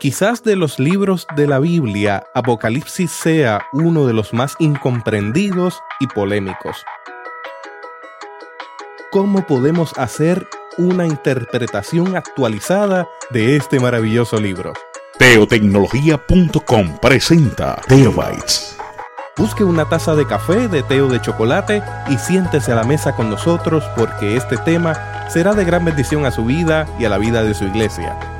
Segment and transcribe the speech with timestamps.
[0.00, 6.08] Quizás de los libros de la Biblia, Apocalipsis sea uno de los más incomprendidos y
[6.08, 6.84] polémicos.
[9.12, 10.48] ¿Cómo podemos hacer
[10.78, 14.72] una interpretación actualizada de este maravilloso libro?
[15.18, 18.76] Teotecnología.com presenta Teobytes.
[19.36, 23.14] Busque una taza de café, de té o de chocolate y siéntese a la mesa
[23.14, 27.18] con nosotros porque este tema será de gran bendición a su vida y a la
[27.18, 28.33] vida de su iglesia.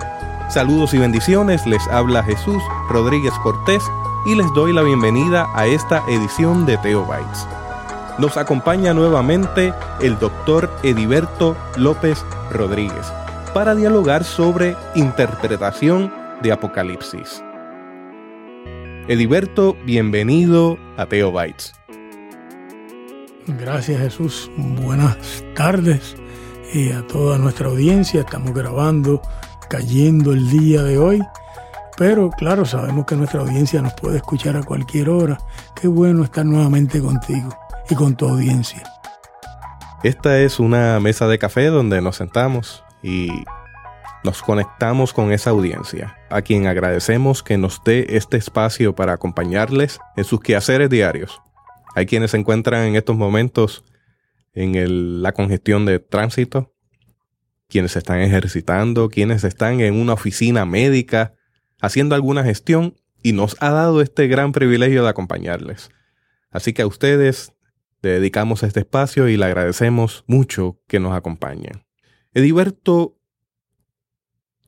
[0.48, 3.82] Saludos y bendiciones, les habla Jesús Rodríguez Cortés
[4.26, 7.46] y les doy la bienvenida a esta edición de Teobytes.
[8.18, 13.10] Nos acompaña nuevamente el doctor Ediberto López Rodríguez
[13.54, 16.12] para dialogar sobre interpretación
[16.42, 17.42] de Apocalipsis.
[19.08, 21.72] Ediberto, bienvenido a Teobytes.
[23.46, 26.16] Gracias Jesús, buenas tardes
[26.72, 28.20] y a toda nuestra audiencia.
[28.20, 29.20] Estamos grabando
[29.74, 31.20] cayendo el día de hoy.
[31.96, 35.36] Pero claro, sabemos que nuestra audiencia nos puede escuchar a cualquier hora.
[35.74, 37.48] Qué bueno estar nuevamente contigo
[37.90, 38.84] y con tu audiencia.
[40.04, 43.30] Esta es una mesa de café donde nos sentamos y
[44.22, 49.98] nos conectamos con esa audiencia, a quien agradecemos que nos dé este espacio para acompañarles
[50.16, 51.42] en sus quehaceres diarios.
[51.96, 53.82] Hay quienes se encuentran en estos momentos
[54.52, 56.73] en la congestión de tránsito,
[57.74, 61.34] quienes están ejercitando, quienes están en una oficina médica
[61.80, 65.90] haciendo alguna gestión y nos ha dado este gran privilegio de acompañarles.
[66.52, 67.52] Así que a ustedes
[68.00, 71.84] le dedicamos este espacio y le agradecemos mucho que nos acompañen.
[72.32, 73.18] Ediberto,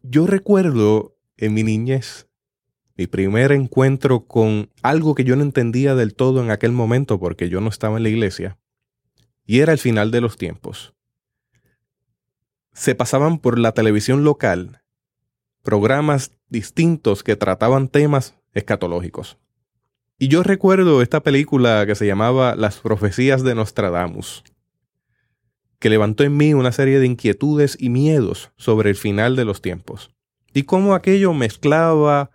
[0.02, 2.26] yo recuerdo en mi niñez
[2.96, 7.48] mi primer encuentro con algo que yo no entendía del todo en aquel momento porque
[7.48, 8.58] yo no estaba en la iglesia,
[9.44, 10.95] y era el final de los tiempos
[12.76, 14.82] se pasaban por la televisión local
[15.62, 19.38] programas distintos que trataban temas escatológicos.
[20.18, 24.44] Y yo recuerdo esta película que se llamaba Las profecías de Nostradamus,
[25.78, 29.62] que levantó en mí una serie de inquietudes y miedos sobre el final de los
[29.62, 30.10] tiempos,
[30.52, 32.30] y cómo aquello mezclaba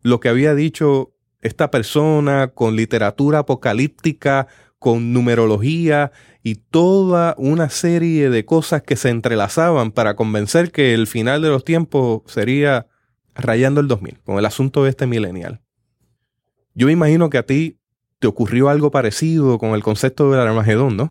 [0.00, 4.48] lo que había dicho esta persona con literatura apocalíptica,
[4.78, 11.06] con numerología y toda una serie de cosas que se entrelazaban para convencer que el
[11.06, 12.86] final de los tiempos sería
[13.34, 15.60] rayando el 2000, con el asunto de este millennial.
[16.74, 17.78] Yo me imagino que a ti
[18.18, 21.08] te ocurrió algo parecido con el concepto del Armagedón, ¿no?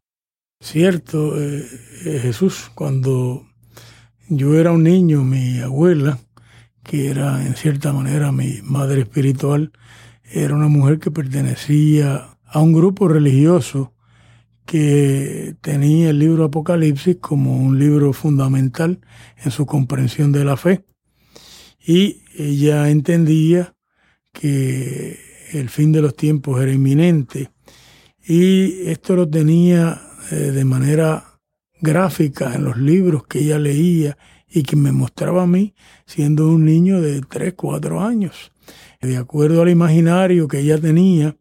[0.60, 1.66] Cierto, eh,
[2.06, 3.46] eh, Jesús, cuando
[4.30, 6.20] yo era un niño, mi abuela,
[6.84, 9.72] que era en cierta manera mi madre espiritual,
[10.32, 13.94] era una mujer que pertenecía a un grupo religioso
[14.72, 19.02] que tenía el libro Apocalipsis como un libro fundamental
[19.44, 20.86] en su comprensión de la fe.
[21.86, 23.76] Y ella entendía
[24.32, 25.20] que
[25.52, 27.52] el fin de los tiempos era inminente.
[28.26, 31.42] Y esto lo tenía eh, de manera
[31.82, 34.18] gráfica en los libros que ella leía
[34.48, 38.54] y que me mostraba a mí siendo un niño de 3, 4 años.
[39.02, 41.36] De acuerdo al imaginario que ella tenía,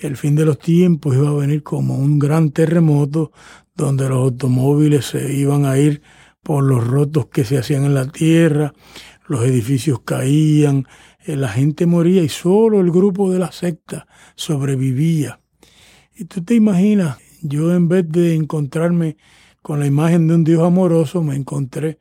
[0.00, 3.32] el fin de los tiempos iba a venir como un gran terremoto
[3.74, 6.02] donde los automóviles se iban a ir
[6.42, 8.72] por los rotos que se hacían en la tierra,
[9.26, 10.86] los edificios caían,
[11.26, 15.40] eh, la gente moría y solo el grupo de la secta sobrevivía.
[16.16, 19.16] Y tú te imaginas, yo en vez de encontrarme
[19.62, 21.98] con la imagen de un Dios amoroso, me encontré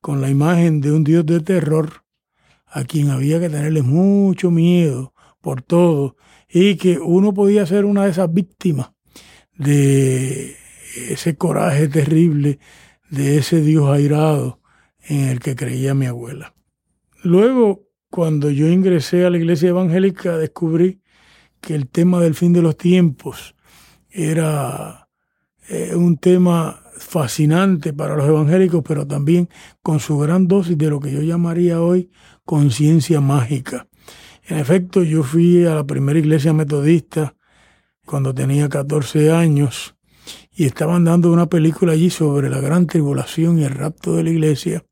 [0.00, 2.04] con la imagen de un Dios de terror,
[2.66, 6.16] a quien había que tenerle mucho miedo por todo
[6.48, 8.92] y que uno podía ser una de esas víctimas
[9.56, 10.56] de
[11.10, 12.58] ese coraje terrible
[13.10, 14.60] de ese Dios airado
[15.08, 16.54] en el que creía mi abuela.
[17.22, 21.00] Luego, cuando yo ingresé a la iglesia evangélica, descubrí
[21.60, 23.54] que el tema del fin de los tiempos
[24.10, 25.08] era
[25.68, 29.48] eh, un tema fascinante para los evangélicos, pero también
[29.82, 32.10] con su gran dosis de lo que yo llamaría hoy
[32.44, 33.86] conciencia mágica.
[34.48, 37.34] En efecto, yo fui a la primera iglesia metodista
[38.06, 39.94] cuando tenía 14 años
[40.56, 44.30] y estaban dando una película allí sobre la gran tribulación y el rapto de la
[44.30, 44.84] iglesia.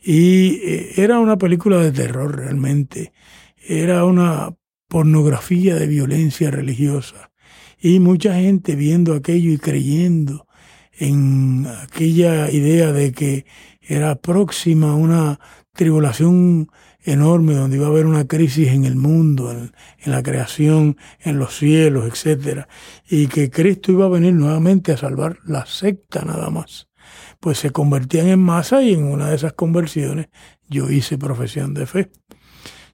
[0.00, 3.12] Y eh, era una película de terror realmente.
[3.56, 4.54] Era una
[4.86, 7.32] pornografía de violencia religiosa.
[7.80, 10.46] Y mucha gente viendo aquello y creyendo
[10.92, 13.44] en aquella idea de que
[13.80, 15.40] era próxima una
[15.72, 16.68] tribulación
[17.04, 19.72] enorme donde iba a haber una crisis en el mundo, en,
[20.04, 22.66] la creación, en los cielos, etcétera,
[23.08, 26.88] y que Cristo iba a venir nuevamente a salvar la secta nada más.
[27.40, 30.28] Pues se convertían en masa y en una de esas conversiones
[30.68, 32.10] yo hice profesión de fe.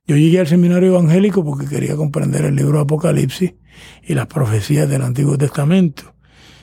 [0.06, 3.54] Yo llegué al seminario evangélico porque quería comprender el libro Apocalipsis
[4.02, 6.14] y las profecías del Antiguo Testamento.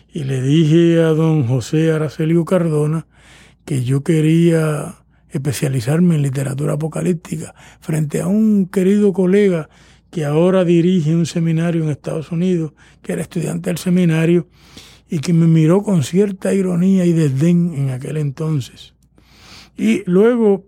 [0.10, 3.08] Y le dije a don José Aracelio Cardona
[3.64, 4.96] que yo quería
[5.30, 9.70] especializarme en literatura apocalíptica frente a un querido colega
[10.10, 14.48] que ahora dirige un seminario en Estados Unidos, que era estudiante del seminario
[15.10, 18.94] y que me miró con cierta ironía y desdén en aquel entonces.
[19.78, 20.66] Y luego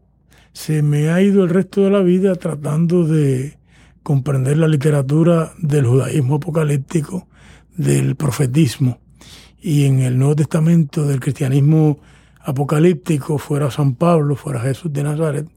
[0.53, 3.57] se me ha ido el resto de la vida tratando de
[4.03, 7.27] comprender la literatura del judaísmo apocalíptico,
[7.75, 8.99] del profetismo,
[9.61, 11.99] y en el Nuevo Testamento del cristianismo
[12.49, 15.47] apocalíptico, fuera San Pablo, fuera Jesús de Nazaret,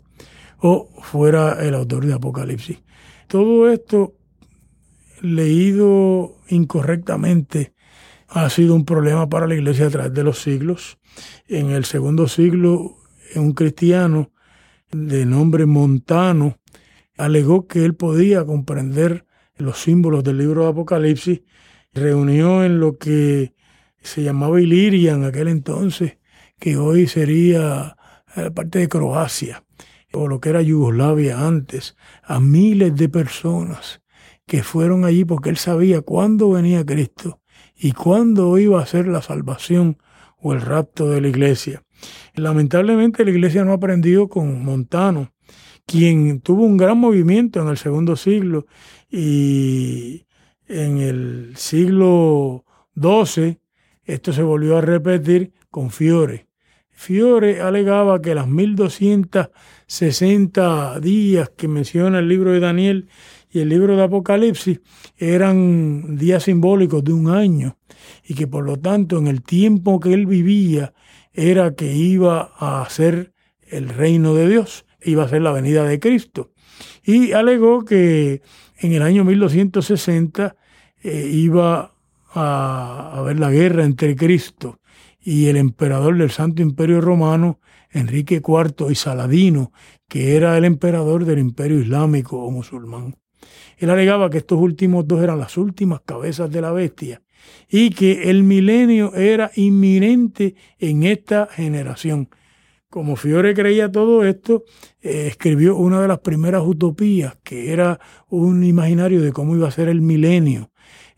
[0.58, 2.78] o fuera el autor de Apocalipsis.
[3.28, 4.14] Todo esto
[5.20, 7.74] leído incorrectamente
[8.28, 10.98] ha sido un problema para la iglesia a través de los siglos.
[11.48, 12.98] En el segundo siglo,
[13.36, 14.32] un cristiano
[14.90, 16.58] de nombre Montano
[17.16, 21.42] alegó que él podía comprender los símbolos del libro de Apocalipsis,
[21.92, 23.54] reunió en lo que
[24.02, 26.18] se llamaba Iliria en aquel entonces,
[26.62, 27.96] que hoy sería
[28.36, 29.64] la parte de Croacia,
[30.12, 34.00] o lo que era Yugoslavia antes, a miles de personas
[34.46, 37.40] que fueron allí porque él sabía cuándo venía Cristo
[37.76, 39.98] y cuándo iba a ser la salvación
[40.38, 41.82] o el rapto de la iglesia.
[42.36, 45.32] Lamentablemente la iglesia no ha aprendido con Montano,
[45.84, 48.66] quien tuvo un gran movimiento en el segundo siglo
[49.10, 50.26] y
[50.68, 53.58] en el siglo XII
[54.04, 56.51] esto se volvió a repetir con Fiore.
[57.02, 63.08] Fiore alegaba que las 1260 días que menciona el libro de Daniel
[63.50, 64.78] y el libro de Apocalipsis
[65.16, 67.76] eran días simbólicos de un año
[68.24, 70.94] y que por lo tanto en el tiempo que él vivía
[71.32, 73.32] era que iba a ser
[73.66, 76.52] el reino de Dios, iba a ser la venida de Cristo.
[77.02, 78.42] Y alegó que
[78.78, 80.54] en el año 1260
[81.02, 81.96] eh, iba
[82.32, 84.78] a haber la guerra entre Cristo
[85.22, 87.60] y el emperador del Santo Imperio Romano,
[87.90, 89.72] Enrique IV y Saladino,
[90.08, 93.16] que era el emperador del Imperio Islámico o musulmán.
[93.78, 97.22] Él alegaba que estos últimos dos eran las últimas cabezas de la bestia
[97.68, 102.28] y que el milenio era inminente en esta generación.
[102.88, 104.64] Como Fiore creía todo esto,
[105.00, 107.98] eh, escribió una de las primeras utopías, que era
[108.28, 110.70] un imaginario de cómo iba a ser el milenio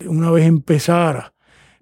[0.07, 1.34] una vez empezara.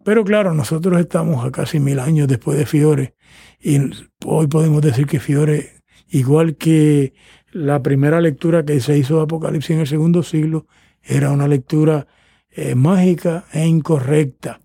[0.05, 3.15] Pero claro, nosotros estamos a casi mil años después de Fiore
[3.61, 3.79] y
[4.27, 7.15] hoy podemos decir que Fiore, igual que
[7.53, 10.67] la primera lectura que se hizo de Apocalipsis en el segundo siglo
[11.03, 12.07] era una lectura
[12.51, 14.61] eh, mágica e incorrecta.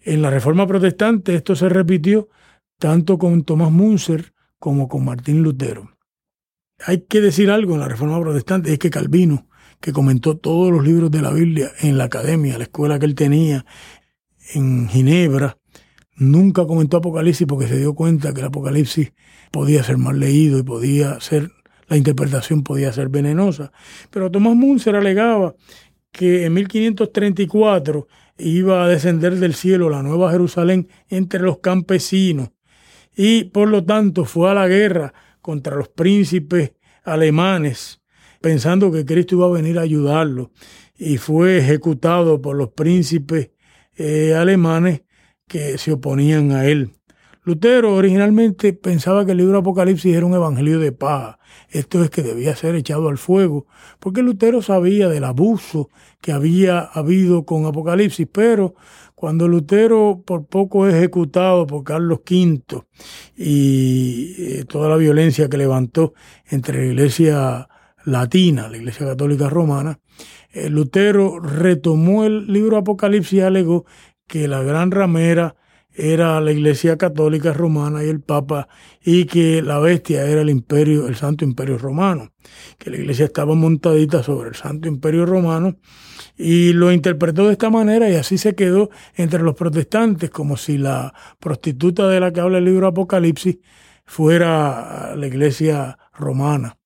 [0.00, 2.28] En la Reforma Protestante esto se repitió
[2.78, 5.96] tanto con Tomás Munzer como con Martín Lutero.
[6.86, 9.48] Hay que decir algo en la Reforma Protestante, es que Calvino,
[9.80, 13.14] que comentó todos los libros de la Biblia en la academia, la escuela que él
[13.14, 13.64] tenía
[14.52, 15.56] en Ginebra,
[16.16, 19.12] nunca comentó Apocalipsis porque se dio cuenta que el Apocalipsis
[19.50, 21.50] podía ser mal leído y podía ser
[21.88, 23.72] la interpretación podía ser venenosa.
[24.10, 25.54] Pero Tomás Munzer alegaba
[26.10, 28.06] que en 1534
[28.38, 32.50] iba a descender del cielo la nueva Jerusalén entre los campesinos
[33.16, 36.72] y por lo tanto fue a la guerra contra los príncipes
[37.04, 38.00] alemanes
[38.40, 40.50] pensando que Cristo iba a venir a ayudarlo
[40.96, 43.50] y fue ejecutado por los príncipes
[43.96, 45.02] eh, alemanes
[45.46, 46.92] que se oponían a él.
[47.42, 51.36] Lutero originalmente pensaba que el libro Apocalipsis era un evangelio de paz,
[51.68, 53.66] esto es que debía ser echado al fuego,
[53.98, 55.90] porque Lutero sabía del abuso
[56.22, 58.74] que había habido con Apocalipsis, pero
[59.14, 62.82] cuando Lutero por poco ejecutado por Carlos V
[63.36, 66.14] y eh, toda la violencia que levantó
[66.48, 67.68] entre la iglesia
[68.04, 70.00] latina, la iglesia católica romana,
[70.70, 73.84] Lutero retomó el libro Apocalipsis y alegó
[74.26, 75.56] que la gran ramera
[75.94, 78.68] era la Iglesia Católica Romana y el Papa,
[79.02, 82.32] y que la bestia era el imperio, el Santo Imperio Romano,
[82.78, 85.76] que la Iglesia estaba montadita sobre el Santo Imperio Romano,
[86.36, 90.78] y lo interpretó de esta manera y así se quedó entre los protestantes, como si
[90.78, 93.58] la prostituta de la que habla el libro Apocalipsis
[94.04, 96.76] fuera la Iglesia Romana.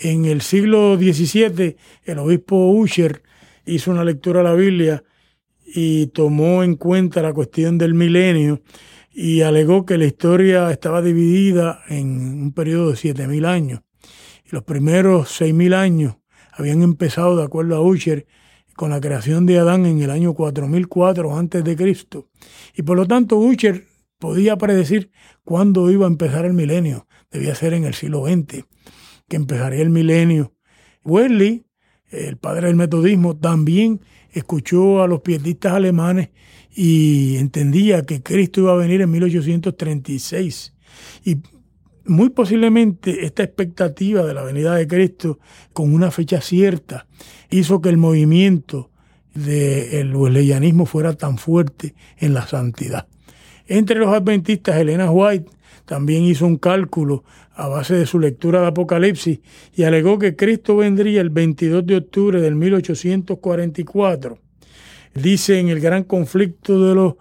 [0.00, 3.22] En el siglo XVII, el obispo Usher
[3.66, 5.02] hizo una lectura a la Biblia
[5.66, 8.62] y tomó en cuenta la cuestión del milenio
[9.12, 13.80] y alegó que la historia estaba dividida en un periodo de 7.000 años.
[14.46, 16.16] Y los primeros 6.000 años
[16.52, 18.26] habían empezado, de acuerdo a Usher,
[18.76, 22.28] con la creación de Adán en el año 4004 antes de Cristo.
[22.76, 23.84] Y por lo tanto Usher
[24.20, 25.10] podía predecir
[25.42, 27.08] cuándo iba a empezar el milenio.
[27.32, 28.64] Debía ser en el siglo XX,
[29.28, 30.54] que empezaría el milenio
[31.04, 31.64] Wesley,
[32.10, 34.00] el padre del metodismo, también
[34.32, 36.30] escuchó a los piedistas alemanes
[36.74, 40.74] y entendía que Cristo iba a venir en 1836.
[41.24, 41.36] Y
[42.04, 45.38] muy posiblemente esta expectativa de la venida de Cristo
[45.72, 47.06] con una fecha cierta
[47.50, 48.90] hizo que el movimiento
[49.34, 53.06] del wesleyanismo fuera tan fuerte en la santidad.
[53.66, 55.50] Entre los adventistas, Elena White
[55.88, 59.40] también hizo un cálculo a base de su lectura de Apocalipsis
[59.74, 64.38] y alegó que Cristo vendría el 22 de octubre del 1844.
[65.14, 67.14] Dice en el gran conflicto de los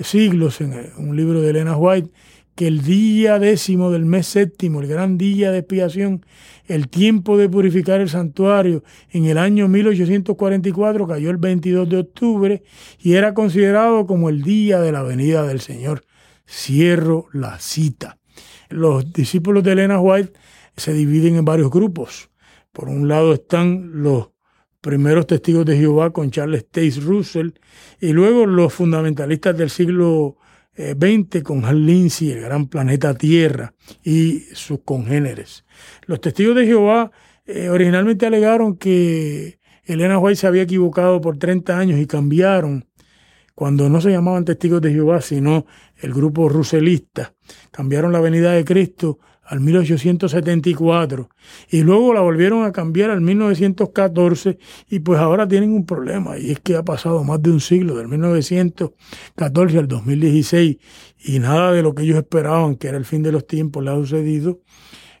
[0.00, 2.08] siglos, en un libro de Elena White,
[2.54, 6.24] que el día décimo del mes séptimo, el gran día de expiación,
[6.66, 12.62] el tiempo de purificar el santuario, en el año 1844 cayó el 22 de octubre
[13.00, 16.04] y era considerado como el día de la venida del Señor.
[16.46, 18.18] Cierro la cita.
[18.68, 20.32] Los discípulos de Elena White
[20.76, 22.30] se dividen en varios grupos.
[22.72, 24.30] Por un lado están los
[24.80, 27.50] primeros testigos de Jehová con Charles Taze Russell
[28.00, 30.36] y luego los fundamentalistas del siglo
[30.76, 33.72] 20 eh, con Hal Lindsey, el gran planeta Tierra
[34.02, 35.64] y sus congéneres.
[36.06, 37.12] Los testigos de Jehová
[37.46, 42.86] eh, originalmente alegaron que Elena White se había equivocado por 30 años y cambiaron
[43.54, 47.34] cuando no se llamaban testigos de Jehová, sino el grupo ruselista.
[47.70, 51.28] Cambiaron la venida de Cristo al 1874
[51.70, 54.58] y luego la volvieron a cambiar al 1914
[54.88, 57.96] y pues ahora tienen un problema y es que ha pasado más de un siglo,
[57.96, 60.76] del 1914 al 2016
[61.26, 63.90] y nada de lo que ellos esperaban que era el fin de los tiempos le
[63.90, 64.60] ha sucedido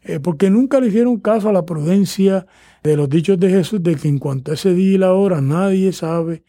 [0.02, 2.46] eh, porque nunca le hicieron caso a la prudencia
[2.82, 5.40] de los dichos de Jesús de que en cuanto a ese día y la hora
[5.40, 6.44] nadie sabe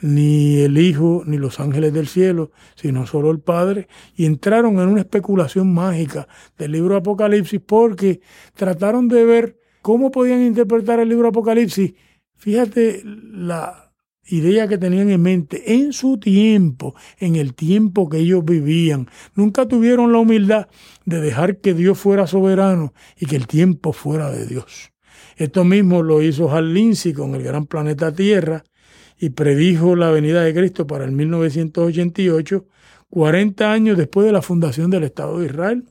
[0.00, 4.88] ni el Hijo, ni los ángeles del cielo, sino solo el Padre, y entraron en
[4.88, 8.20] una especulación mágica del libro Apocalipsis porque
[8.54, 11.94] trataron de ver cómo podían interpretar el libro Apocalipsis.
[12.36, 13.92] Fíjate la
[14.30, 19.08] idea que tenían en mente en su tiempo, en el tiempo que ellos vivían.
[19.34, 20.68] Nunca tuvieron la humildad
[21.04, 24.92] de dejar que Dios fuera soberano y que el tiempo fuera de Dios.
[25.36, 28.64] Esto mismo lo hizo Hal Lindsey con el gran planeta Tierra,
[29.18, 32.66] y predijo la venida de Cristo para el 1988,
[33.10, 35.84] 40 años después de la fundación del Estado de Israel.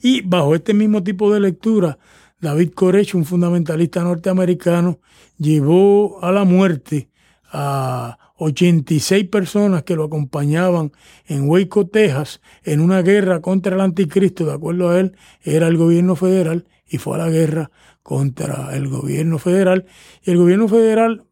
[0.00, 1.98] Y bajo este mismo tipo de lectura,
[2.40, 5.00] David Koresh, un fundamentalista norteamericano,
[5.38, 7.08] llevó a la muerte
[7.50, 10.92] a 86 personas que lo acompañaban
[11.26, 15.76] en Waco, Texas, en una guerra contra el anticristo, de acuerdo a él, era el
[15.76, 17.70] gobierno federal y fue a la guerra
[18.02, 19.86] contra el gobierno federal.
[20.22, 21.24] Y el gobierno federal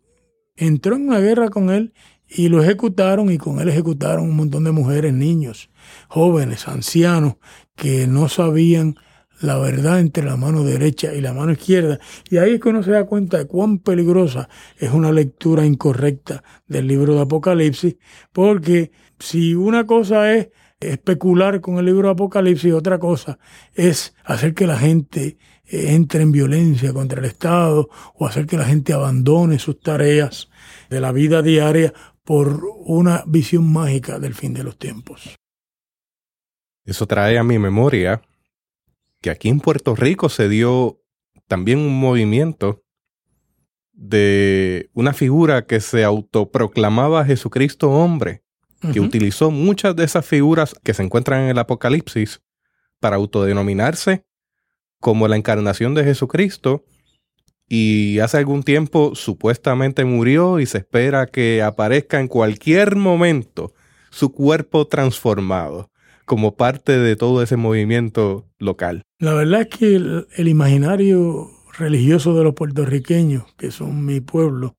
[0.57, 1.93] entró en una guerra con él
[2.29, 5.71] y lo ejecutaron y con él ejecutaron un montón de mujeres, niños,
[6.09, 7.35] jóvenes, ancianos
[7.77, 8.97] que no sabían
[9.41, 11.99] la verdad entre la mano derecha y la mano izquierda.
[12.31, 16.43] Y ahí es que uno se da cuenta de cuán peligrosa es una lectura incorrecta
[16.67, 17.97] del libro de Apocalipsis,
[18.33, 20.49] porque si una cosa es
[20.81, 23.39] especular con el libro de Apocalipsis, otra cosa
[23.75, 28.65] es hacer que la gente entre en violencia contra el Estado o hacer que la
[28.65, 30.51] gente abandone sus tareas
[30.91, 31.93] de la vida diaria
[32.25, 35.37] por una visión mágica del fin de los tiempos.
[36.85, 38.23] Eso trae a mi memoria
[39.21, 41.01] que aquí en Puerto Rico se dio
[41.47, 42.83] también un movimiento
[43.93, 48.43] de una figura que se autoproclamaba Jesucristo hombre,
[48.93, 52.43] que utilizó muchas de esas figuras que se encuentran en el Apocalipsis
[52.99, 54.25] para autodenominarse
[55.03, 56.85] como la encarnación de Jesucristo
[57.69, 63.75] y hace algún tiempo supuestamente murió y se espera que aparezca en cualquier momento
[64.11, 65.91] su cuerpo transformado
[66.25, 69.03] como parte de todo ese movimiento local.
[69.19, 74.77] La verdad es que el, imaginario religioso de los puertorriqueños, que son mi pueblo,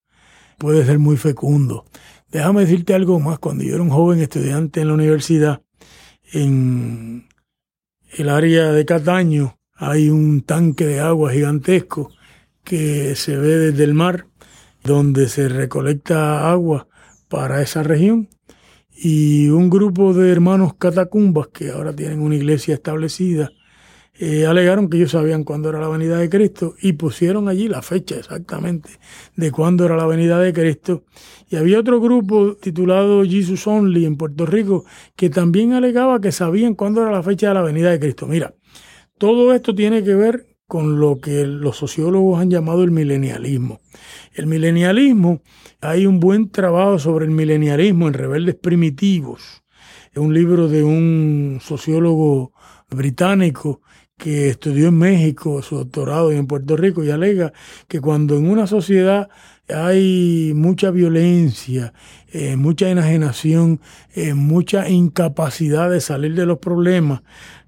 [0.57, 1.83] puede ser muy fecundo.
[2.31, 3.39] Déjame decirte algo más.
[3.39, 5.61] Cuando yo era un joven estudiante en la universidad,
[6.31, 7.27] en
[8.17, 12.11] el área de Cataño, hay un tanque de agua gigantesco
[12.63, 14.27] que se ve desde el mar,
[14.83, 16.87] donde se recolecta agua
[17.27, 18.29] para esa región.
[18.95, 23.51] Y un grupo de hermanos catacumbas, que ahora tienen una iglesia establecida,
[24.15, 27.81] eh, alegaron que ellos sabían cuándo era la venida de Cristo y pusieron allí la
[27.81, 28.89] fecha exactamente
[29.35, 31.03] de cuándo era la venida de Cristo.
[31.49, 34.85] Y había otro grupo titulado Jesus Only en Puerto Rico
[35.15, 38.27] que también alegaba que sabían cuándo era la fecha de la venida de Cristo.
[38.27, 38.53] Mira,
[39.23, 43.79] todo esto tiene que ver con lo que los sociólogos han llamado el milenialismo.
[44.33, 45.41] El milenialismo,
[45.79, 49.63] hay un buen trabajo sobre el milenialismo en Rebeldes Primitivos.
[50.11, 52.51] Es un libro de un sociólogo
[52.89, 53.79] británico
[54.17, 57.53] que estudió en México su doctorado y en Puerto Rico y alega
[57.87, 59.29] que cuando en una sociedad
[59.69, 61.93] hay mucha violencia,
[62.33, 63.79] eh, mucha enajenación,
[64.13, 67.21] eh, mucha incapacidad de salir de los problemas,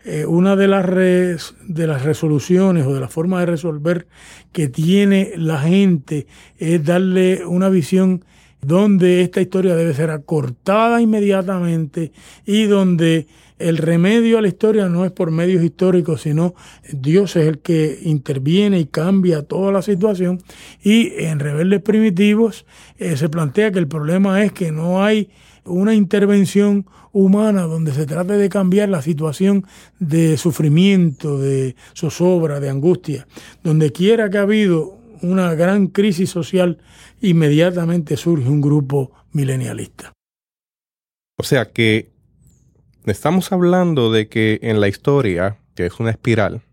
[0.05, 4.07] eh, una de las, de las resoluciones o de las formas de resolver
[4.51, 6.27] que tiene la gente
[6.59, 8.23] es darle una visión
[8.61, 12.11] donde esta historia debe ser acortada inmediatamente
[12.45, 13.25] y donde
[13.57, 16.53] el remedio a la historia no es por medios históricos, sino
[16.91, 20.39] Dios es el que interviene y cambia toda la situación.
[20.83, 22.65] Y en Rebeldes Primitivos
[22.97, 25.29] eh, se plantea que el problema es que no hay
[25.63, 26.85] una intervención
[27.15, 29.65] humana donde se trate de cambiar la situación
[29.99, 33.25] de sufrimiento, de zozobra, de angustia.
[33.63, 36.77] Donde quiera que ha habido una gran crisis social,
[37.21, 40.11] inmediatamente surge un grupo milenialista.
[41.37, 42.11] O sea que
[43.05, 46.63] estamos hablando de que en la historia, que es una espiral,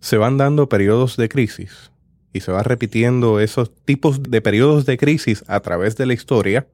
[0.00, 1.92] se van dando periodos de crisis
[2.34, 6.66] y se va repitiendo esos tipos de periodos de crisis a través de la historia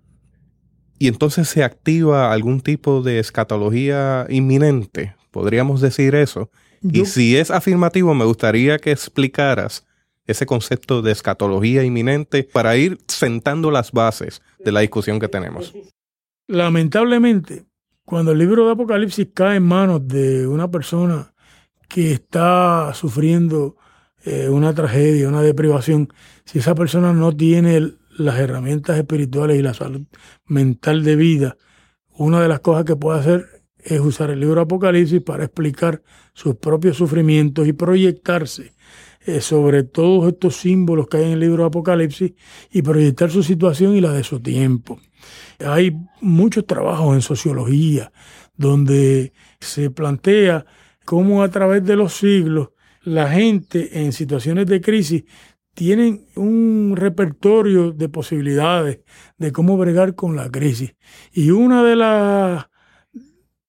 [0.98, 6.50] y entonces se activa algún tipo de escatología inminente, podríamos decir eso.
[6.82, 9.84] y si es afirmativo, me gustaría que explicaras
[10.26, 15.74] ese concepto de escatología inminente para ir sentando las bases de la discusión que tenemos.
[16.46, 17.64] Lamentablemente,
[18.04, 21.32] cuando el libro de Apocalipsis cae en manos de una persona
[21.88, 23.76] que está sufriendo
[24.24, 26.12] eh, una tragedia, una deprivación,
[26.44, 30.02] si esa persona no tiene las herramientas espirituales y la salud
[30.46, 31.56] mental de vida,
[32.10, 33.46] una de las cosas que puede hacer
[33.78, 36.02] es usar el libro Apocalipsis para explicar
[36.34, 38.74] sus propios sufrimientos y proyectarse
[39.24, 42.32] eh, sobre todos estos símbolos que hay en el libro Apocalipsis
[42.70, 45.00] y proyectar su situación y la de su tiempo.
[45.64, 48.12] Hay muchos trabajos en sociología
[48.56, 50.66] donde se plantea
[51.04, 52.70] cómo a través de los siglos
[53.02, 55.24] la gente en situaciones de crisis
[55.78, 58.98] tienen un repertorio de posibilidades
[59.36, 60.96] de cómo bregar con la crisis.
[61.32, 62.66] Y una de las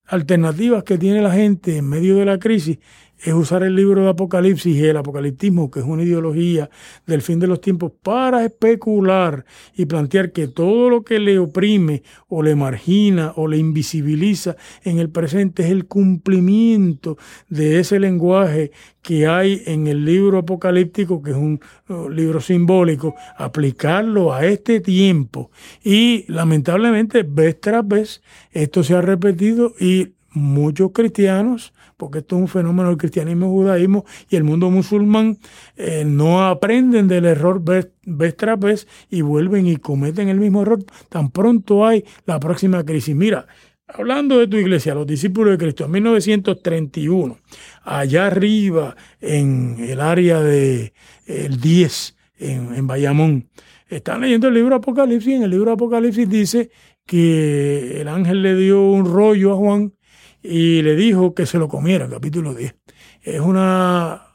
[0.06, 2.80] alternativas que tiene la gente en medio de la crisis
[3.22, 6.70] es usar el libro de Apocalipsis y el apocaliptismo, que es una ideología
[7.06, 12.04] del fin de los tiempos, para especular y plantear que todo lo que le oprime
[12.28, 17.18] o le margina o le invisibiliza en el presente es el cumplimiento
[17.50, 23.16] de ese lenguaje que hay en el libro apocalíptico, que es un uh, libro simbólico,
[23.38, 25.52] aplicarlo a este tiempo.
[25.84, 32.44] Y lamentablemente, vez tras vez, esto se ha repetido y muchos cristianos porque esto es
[32.44, 35.38] un fenómeno del cristianismo y judaísmo y el mundo musulmán
[35.76, 37.90] eh, no aprenden del error vez,
[38.38, 40.80] tras vez y vuelven y cometen el mismo error.
[41.10, 43.14] Tan pronto hay la próxima crisis.
[43.14, 43.48] Mira,
[43.86, 47.38] hablando de tu iglesia, los discípulos de Cristo, en 1931,
[47.84, 50.94] allá arriba en el área de
[51.26, 53.50] el 10, en, en Bayamón,
[53.90, 56.72] están leyendo el libro Apocalipsis y en el libro Apocalipsis dice
[57.06, 59.94] que el ángel le dio un rollo a Juan
[60.42, 62.76] y le dijo que se lo comiera, capítulo 10.
[63.22, 64.28] Es una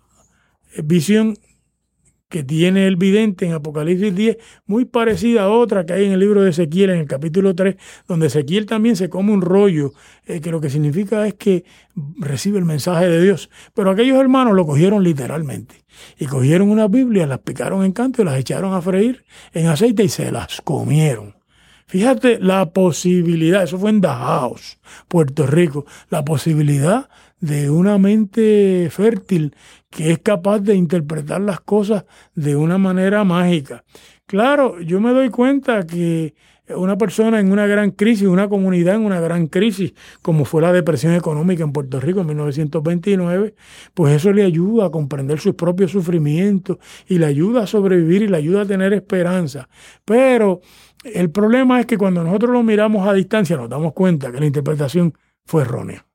[0.82, 1.36] visión
[2.34, 6.18] que tiene el vidente en Apocalipsis 10, muy parecida a otra que hay en el
[6.18, 7.76] libro de Ezequiel, en el capítulo 3,
[8.08, 9.92] donde Ezequiel también se come un rollo,
[10.26, 11.64] eh, que lo que significa es que
[12.18, 13.50] recibe el mensaje de Dios.
[13.72, 15.84] Pero aquellos hermanos lo cogieron literalmente.
[16.18, 20.02] Y cogieron una Biblia, las picaron en canto y las echaron a freír en aceite
[20.02, 21.36] y se las comieron.
[21.86, 27.08] Fíjate la posibilidad, eso fue en Dajaos, Puerto Rico, la posibilidad
[27.40, 29.54] de una mente fértil
[29.90, 33.84] que es capaz de interpretar las cosas de una manera mágica.
[34.26, 36.34] Claro, yo me doy cuenta que
[36.68, 39.92] una persona en una gran crisis, una comunidad en una gran crisis,
[40.22, 43.54] como fue la depresión económica en Puerto Rico en 1929,
[43.92, 48.28] pues eso le ayuda a comprender sus propios sufrimientos y le ayuda a sobrevivir y
[48.28, 49.68] le ayuda a tener esperanza.
[50.06, 50.62] Pero
[51.04, 54.46] el problema es que cuando nosotros lo miramos a distancia nos damos cuenta que la
[54.46, 55.14] interpretación
[55.44, 56.06] fue errónea.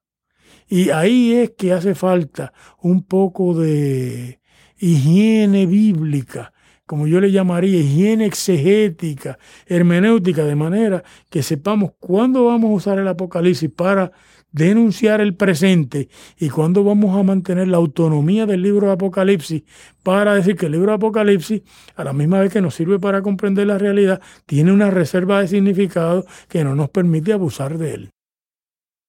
[0.67, 4.39] Y ahí es que hace falta un poco de
[4.77, 6.53] higiene bíblica,
[6.85, 12.99] como yo le llamaría higiene exegética, hermenéutica, de manera que sepamos cuándo vamos a usar
[12.99, 14.11] el Apocalipsis para
[14.51, 19.63] denunciar el presente y cuándo vamos a mantener la autonomía del libro de Apocalipsis
[20.03, 21.61] para decir que el libro de Apocalipsis,
[21.95, 25.47] a la misma vez que nos sirve para comprender la realidad, tiene una reserva de
[25.47, 28.09] significado que no nos permite abusar de él.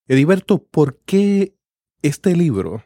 [0.09, 1.55] Ediberto, ¿por qué
[2.03, 2.83] este libro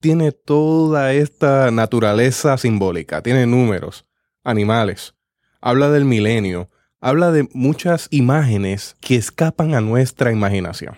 [0.00, 3.22] tiene toda esta naturaleza simbólica?
[3.22, 4.04] Tiene números,
[4.42, 5.14] animales,
[5.60, 10.96] habla del milenio, habla de muchas imágenes que escapan a nuestra imaginación.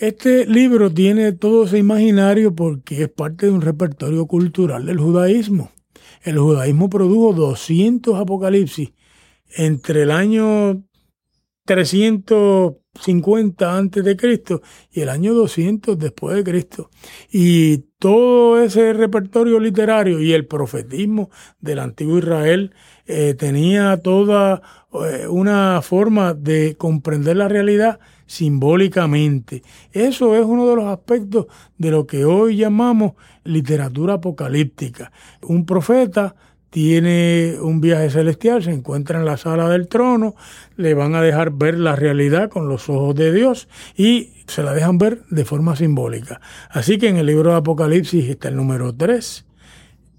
[0.00, 5.72] Este libro tiene todo ese imaginario porque es parte de un repertorio cultural del judaísmo.
[6.22, 8.94] El judaísmo produjo 200 apocalipsis
[9.54, 10.82] entre el año
[11.66, 16.88] 350 antes de Cristo y el año 200 después de Cristo.
[17.30, 22.72] Y todo ese repertorio literario y el profetismo del antiguo Israel
[23.04, 24.62] eh, tenía toda
[24.94, 28.00] eh, una forma de comprender la realidad
[28.30, 29.64] simbólicamente.
[29.92, 31.46] Eso es uno de los aspectos
[31.78, 35.10] de lo que hoy llamamos literatura apocalíptica.
[35.42, 36.36] Un profeta
[36.70, 40.36] tiene un viaje celestial, se encuentra en la sala del trono,
[40.76, 44.74] le van a dejar ver la realidad con los ojos de Dios y se la
[44.74, 46.40] dejan ver de forma simbólica.
[46.70, 49.44] Así que en el libro de Apocalipsis está el número 3,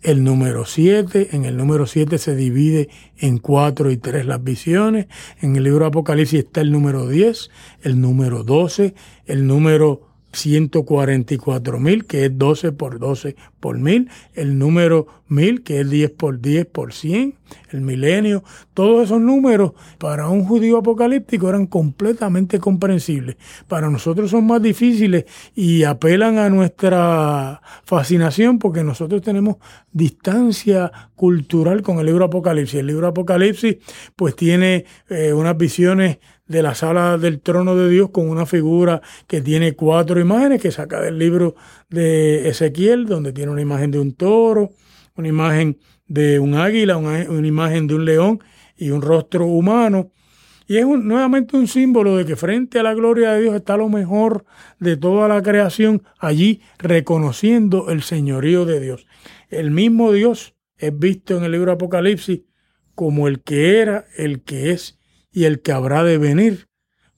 [0.01, 5.07] el número 7, en el número 7 se divide en 4 y 3 las visiones,
[5.41, 7.49] en el libro de Apocalipsis está el número 10,
[7.83, 8.93] el número 12,
[9.25, 15.81] el número 144 mil, que es 12 por 12 por mil, el número mil, que
[15.81, 17.35] es 10 por 10 por 100,
[17.71, 23.37] el milenio, todos esos números para un judío apocalíptico eran completamente comprensibles.
[23.67, 29.57] Para nosotros son más difíciles y apelan a nuestra fascinación porque nosotros tenemos
[29.91, 32.79] distancia cultural con el libro Apocalipsis.
[32.79, 33.77] El libro Apocalipsis
[34.15, 36.19] pues tiene eh, unas visiones
[36.51, 40.71] de la sala del trono de Dios con una figura que tiene cuatro imágenes que
[40.71, 41.55] saca del libro
[41.89, 44.71] de Ezequiel, donde tiene una imagen de un toro,
[45.15, 48.39] una imagen de un águila, una, imagen de un león
[48.75, 50.11] y un rostro humano.
[50.67, 53.89] Y es nuevamente un símbolo de que frente a la gloria de Dios está lo
[53.89, 54.45] mejor
[54.79, 59.07] de toda la creación allí reconociendo el señorío de Dios.
[59.49, 62.41] El mismo Dios es visto en el libro Apocalipsis
[62.95, 65.00] como el que era, el que es
[65.31, 66.67] y el que habrá de venir,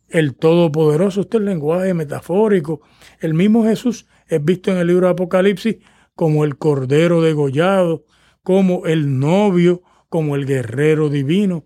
[0.10, 1.22] el Todopoderoso.
[1.22, 2.82] Este es el lenguaje metafórico.
[3.20, 5.78] El mismo Jesús es visto en el libro de Apocalipsis
[6.16, 8.06] como el Cordero degollado,
[8.44, 11.66] como el novio, como el guerrero divino.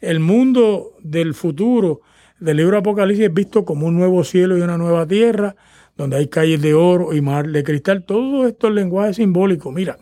[0.00, 2.00] El mundo del futuro
[2.40, 5.54] del libro de Apocalipsis es visto como un nuevo cielo y una nueva tierra,
[5.96, 8.04] donde hay calles de oro y mar de cristal.
[8.04, 9.70] Todo esto es lenguaje simbólico.
[9.70, 9.98] Mira,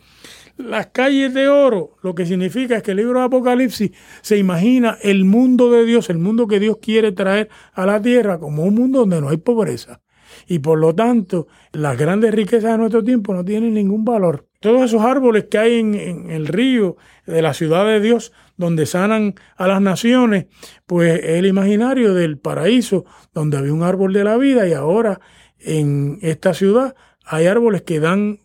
[0.64, 3.90] las calles de oro, lo que significa es que el libro de Apocalipsis
[4.22, 8.38] se imagina el mundo de Dios, el mundo que Dios quiere traer a la tierra
[8.38, 10.00] como un mundo donde no hay pobreza.
[10.46, 14.46] Y por lo tanto, las grandes riquezas de nuestro tiempo no tienen ningún valor.
[14.60, 16.96] Todos esos árboles que hay en, el río
[17.26, 20.46] de la ciudad de Dios, donde sanan a las naciones,
[20.86, 25.20] pues es el imaginario del paraíso, donde había un árbol de la vida y ahora
[25.58, 26.94] en esta ciudad
[27.24, 28.40] hay árboles que dan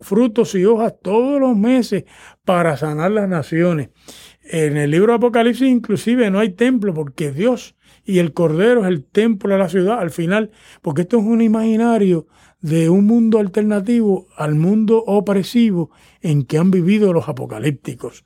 [0.00, 2.04] frutos y hojas todos los meses
[2.44, 3.90] para sanar las naciones.
[4.42, 8.88] En el libro de Apocalipsis inclusive no hay templo porque Dios y el Cordero es
[8.88, 10.50] el templo de la ciudad al final,
[10.82, 12.26] porque esto es un imaginario
[12.60, 18.24] de un mundo alternativo al mundo opresivo en que han vivido los apocalípticos.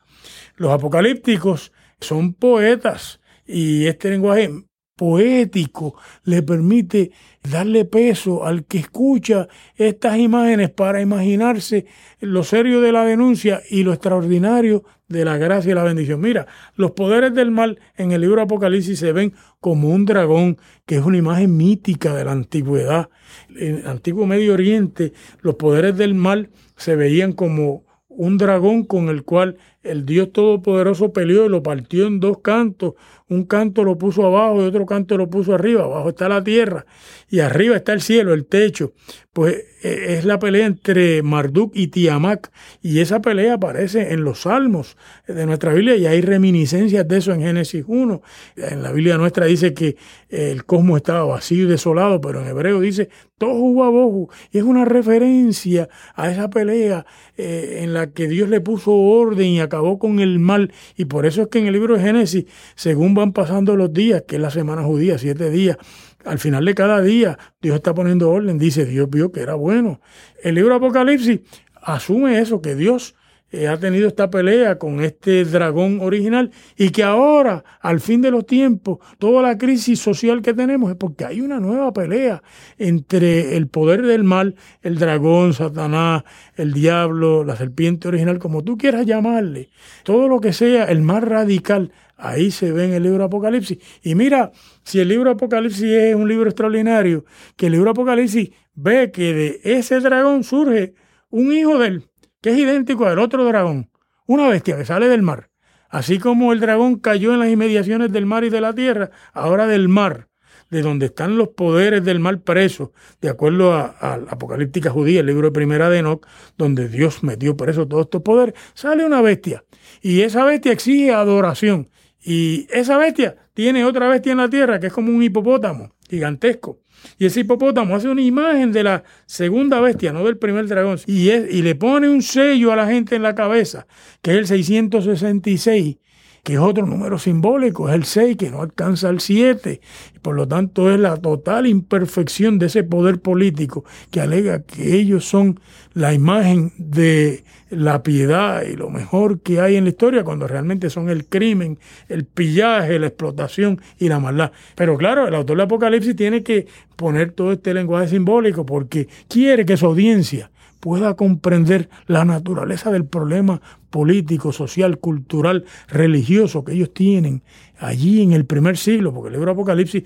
[0.56, 4.64] Los apocalípticos son poetas y este lenguaje
[4.96, 7.10] poético le permite
[7.42, 11.86] darle peso al que escucha estas imágenes para imaginarse
[12.20, 16.20] lo serio de la denuncia y lo extraordinario de la gracia y la bendición.
[16.20, 20.96] Mira, los poderes del mal en el libro Apocalipsis se ven como un dragón, que
[20.96, 23.10] es una imagen mítica de la antigüedad.
[23.54, 29.08] En el antiguo Medio Oriente, los poderes del mal se veían como un dragón con
[29.08, 32.94] el cual el Dios Todopoderoso peleó y lo partió en dos cantos.
[33.28, 35.84] Un canto lo puso abajo y otro canto lo puso arriba.
[35.84, 36.84] Abajo está la tierra
[37.30, 38.92] y arriba está el cielo, el techo.
[39.32, 42.48] Pues e, es la pelea entre Marduk y Tiamat.
[42.82, 47.32] Y esa pelea aparece en los salmos de nuestra Biblia y hay reminiscencias de eso
[47.32, 48.22] en Génesis 1.
[48.56, 49.96] En la Biblia nuestra dice que
[50.28, 54.28] el cosmos estaba vacío y desolado, pero en hebreo dice Tohu Wabohu.
[54.52, 59.46] Y es una referencia a esa pelea eh, en la que Dios le puso orden
[59.46, 60.72] y acabó con el mal.
[60.96, 64.22] Y por eso es que en el libro de Génesis, según van pasando los días,
[64.26, 65.76] que es la semana judía, siete días,
[66.24, 70.00] al final de cada día Dios está poniendo orden, dice Dios vio que era bueno.
[70.42, 71.40] El libro de Apocalipsis
[71.82, 73.14] asume eso, que Dios
[73.54, 78.32] eh, ha tenido esta pelea con este dragón original y que ahora, al fin de
[78.32, 82.42] los tiempos, toda la crisis social que tenemos es porque hay una nueva pelea
[82.78, 86.24] entre el poder del mal, el dragón, Satanás,
[86.56, 89.70] el diablo, la serpiente original, como tú quieras llamarle,
[90.02, 91.92] todo lo que sea el más radical.
[92.16, 93.78] Ahí se ve en el libro Apocalipsis.
[94.02, 94.50] Y mira,
[94.82, 99.60] si el libro Apocalipsis es un libro extraordinario, que el libro Apocalipsis ve que de
[99.62, 100.94] ese dragón surge
[101.30, 102.04] un hijo de él,
[102.44, 103.88] que es idéntico al otro dragón,
[104.26, 105.48] una bestia que sale del mar.
[105.88, 109.66] Así como el dragón cayó en las inmediaciones del mar y de la tierra, ahora
[109.66, 110.28] del mar
[110.68, 115.26] de donde están los poderes del mal preso, de acuerdo a, la apocalíptica judía, el
[115.26, 116.26] libro de primera de Enoch,
[116.58, 119.64] donde Dios metió preso todos estos poderes, sale una bestia.
[120.02, 121.88] Y esa bestia exige adoración.
[122.22, 126.83] Y esa bestia tiene otra bestia en la tierra que es como un hipopótamo gigantesco.
[127.18, 130.98] Y ese hipopótamo hace una imagen de la segunda bestia, no del primer dragón.
[131.06, 133.86] Y, y le pone un sello a la gente en la cabeza,
[134.22, 135.96] que es el 666,
[136.44, 139.80] que es otro número simbólico, es el 6 que no alcanza el 7,
[140.14, 144.94] y por lo tanto es la total imperfección de ese poder político que alega que
[144.94, 145.58] ellos son
[145.94, 150.90] la imagen de la piedad y lo mejor que hay en la historia cuando realmente
[150.90, 151.78] son el crimen,
[152.08, 154.52] el pillaje, la explotación y la maldad.
[154.74, 159.64] Pero claro, el autor de Apocalipsis tiene que poner todo este lenguaje simbólico porque quiere
[159.64, 160.50] que su audiencia
[160.84, 167.42] pueda comprender la naturaleza del problema político, social, cultural, religioso que ellos tienen
[167.78, 170.02] allí en el primer siglo, porque el libro Apocalipsis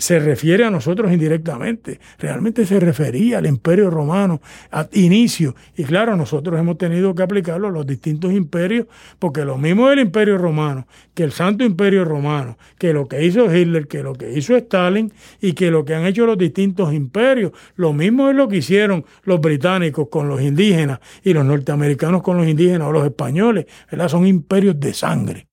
[0.00, 2.00] se refiere a nosotros indirectamente.
[2.18, 5.54] Realmente se refería al imperio romano a inicio.
[5.76, 8.86] Y claro, nosotros hemos tenido que aplicarlo a los distintos imperios,
[9.18, 13.54] porque lo mismo del imperio romano, que el santo imperio romano, que lo que hizo
[13.54, 17.52] Hitler, que lo que hizo Stalin y que lo que han hecho los distintos imperios,
[17.76, 22.38] lo mismo es lo que hicieron los británicos con los indígenas y los norteamericanos con
[22.38, 23.66] los indígenas o los españoles.
[23.90, 24.08] ¿verdad?
[24.08, 25.50] Son imperios de sangre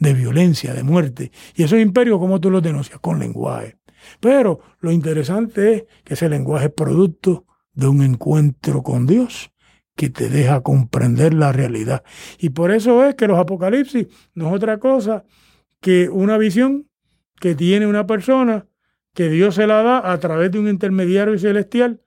[0.00, 1.30] de violencia, de muerte.
[1.54, 2.98] Y esos imperios, ¿cómo tú los denuncias?
[2.98, 3.76] Con lenguaje.
[4.18, 9.52] Pero lo interesante es que ese lenguaje es producto de un encuentro con Dios
[9.94, 12.02] que te deja comprender la realidad.
[12.38, 15.24] Y por eso es que los apocalipsis no es otra cosa
[15.80, 16.88] que una visión
[17.38, 18.66] que tiene una persona
[19.14, 22.00] que Dios se la da a través de un intermediario celestial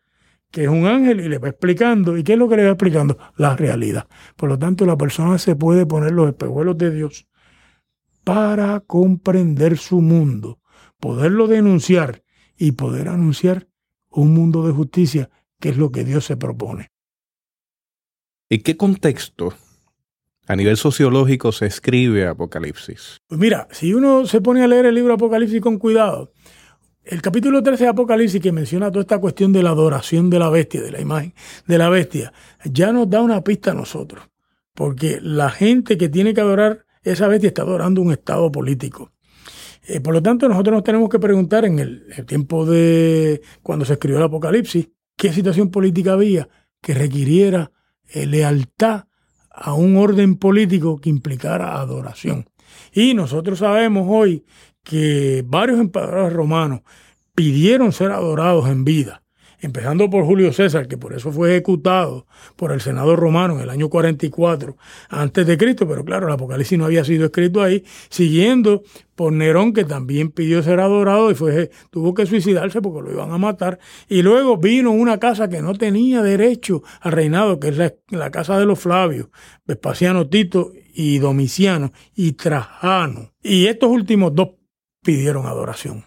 [0.53, 2.15] que es un ángel y le va explicando.
[2.15, 3.17] ¿Y qué es lo que le va explicando?
[3.37, 4.07] La realidad.
[4.35, 7.27] Por lo tanto, la persona se puede poner los espejuelos de Dios
[8.23, 10.59] para comprender su mundo
[11.03, 12.23] poderlo denunciar
[12.57, 13.67] y poder anunciar
[14.09, 16.91] un mundo de justicia, que es lo que Dios se propone.
[18.49, 19.53] ¿En qué contexto
[20.47, 23.17] a nivel sociológico se escribe Apocalipsis?
[23.27, 26.31] Pues mira, si uno se pone a leer el libro Apocalipsis con cuidado,
[27.03, 30.49] el capítulo 13 de Apocalipsis que menciona toda esta cuestión de la adoración de la
[30.49, 31.33] bestia, de la imagen
[31.67, 32.31] de la bestia,
[32.63, 34.29] ya nos da una pista a nosotros,
[34.73, 39.11] porque la gente que tiene que adorar esa bestia está adorando un estado político.
[39.85, 43.93] Eh, por lo tanto, nosotros nos tenemos que preguntar en el, tiempo de cuando se
[43.93, 46.47] escribió el Apocalipsis, qué situación política había
[46.81, 47.71] que requiriera
[48.09, 49.05] eh, lealtad
[49.49, 52.49] a un orden político que implicara adoración.
[52.91, 54.45] Y nosotros sabemos hoy
[54.83, 56.81] que varios emperadores romanos
[57.35, 59.22] pidieron ser adorados en vida
[59.63, 63.69] empezando por Julio César, que por eso fue ejecutado por el Senado romano en el
[63.69, 64.75] año 44
[65.09, 68.83] antes de Cristo, pero claro, el Apocalipsis no había sido escrito ahí, siguiendo
[69.15, 73.31] por Nerón, que también pidió ser adorado y fue, tuvo que suicidarse porque lo iban
[73.31, 73.79] a matar.
[74.09, 78.31] Y luego vino una casa que no tenía derecho al reinado, que es la, la
[78.31, 79.27] casa de los Flavios,
[79.65, 83.31] Vespasiano, Tito y Domiciano y Trajano.
[83.41, 84.49] Y estos últimos dos
[85.01, 86.03] pidieron adoración.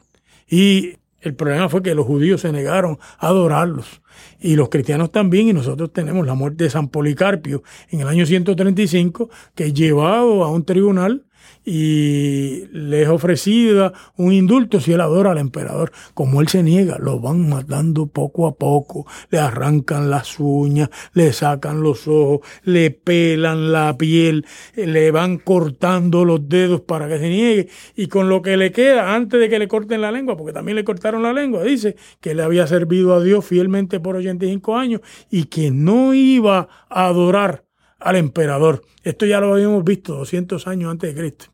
[0.46, 4.00] Y el problema fue que los judíos se negaron a adorarlos.
[4.40, 8.24] Y los cristianos también, y nosotros tenemos la muerte de San Policarpio en el año
[8.24, 11.25] 135, que llevado a un tribunal
[11.66, 15.90] y le ofrecida un indulto si él adora al emperador.
[16.14, 21.32] Como él se niega, lo van matando poco a poco, le arrancan las uñas, le
[21.32, 27.28] sacan los ojos, le pelan la piel, le van cortando los dedos para que se
[27.28, 30.52] niegue y con lo que le queda antes de que le corten la lengua, porque
[30.52, 34.76] también le cortaron la lengua, dice que le había servido a Dios fielmente por 85
[34.76, 35.00] años
[35.30, 37.65] y que no iba a adorar
[37.98, 38.82] al emperador.
[39.02, 41.46] Esto ya lo habíamos visto 200 años antes de Cristo.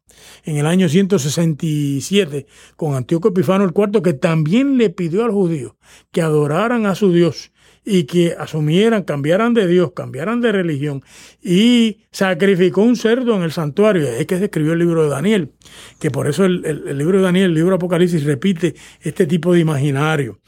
[0.44, 5.74] En el año 167, con Antíoco Epifano IV, que también le pidió a los judíos
[6.10, 7.52] que adoraran a su Dios
[7.84, 11.02] y que asumieran, cambiaran de Dios, cambiaran de religión
[11.42, 14.06] y sacrificó un cerdo en el santuario.
[14.06, 15.52] Es que se escribió el libro de Daniel,
[15.98, 19.52] que por eso el, el libro de Daniel, el libro de Apocalipsis, repite este tipo
[19.52, 20.40] de imaginario.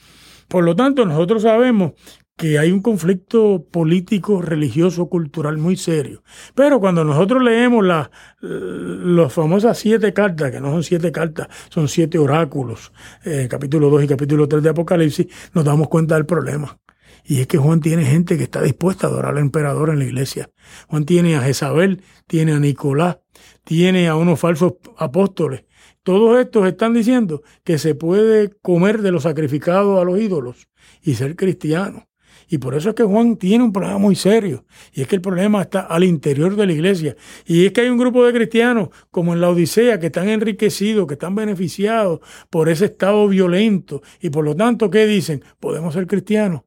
[0.48, 1.92] Por lo tanto, nosotros sabemos
[2.36, 6.22] que hay un conflicto político, religioso, cultural muy serio.
[6.54, 11.88] Pero cuando nosotros leemos las, las famosas siete cartas, que no son siete cartas, son
[11.88, 12.92] siete oráculos,
[13.24, 16.78] eh, capítulo 2 y capítulo 3 de Apocalipsis, nos damos cuenta del problema.
[17.26, 20.04] Y es que Juan tiene gente que está dispuesta a adorar al emperador en la
[20.04, 20.50] iglesia.
[20.88, 23.18] Juan tiene a Jezabel, tiene a Nicolás,
[23.64, 25.64] tiene a unos falsos apóstoles.
[26.02, 30.68] Todos estos están diciendo que se puede comer de lo sacrificado a los ídolos
[31.00, 32.08] y ser cristiano.
[32.48, 34.64] Y por eso es que Juan tiene un problema muy serio.
[34.92, 37.16] Y es que el problema está al interior de la iglesia.
[37.46, 41.06] Y es que hay un grupo de cristianos, como en la Odisea, que están enriquecidos,
[41.06, 44.02] que están beneficiados por ese estado violento.
[44.20, 45.42] Y por lo tanto, ¿qué dicen?
[45.60, 46.62] Podemos ser cristianos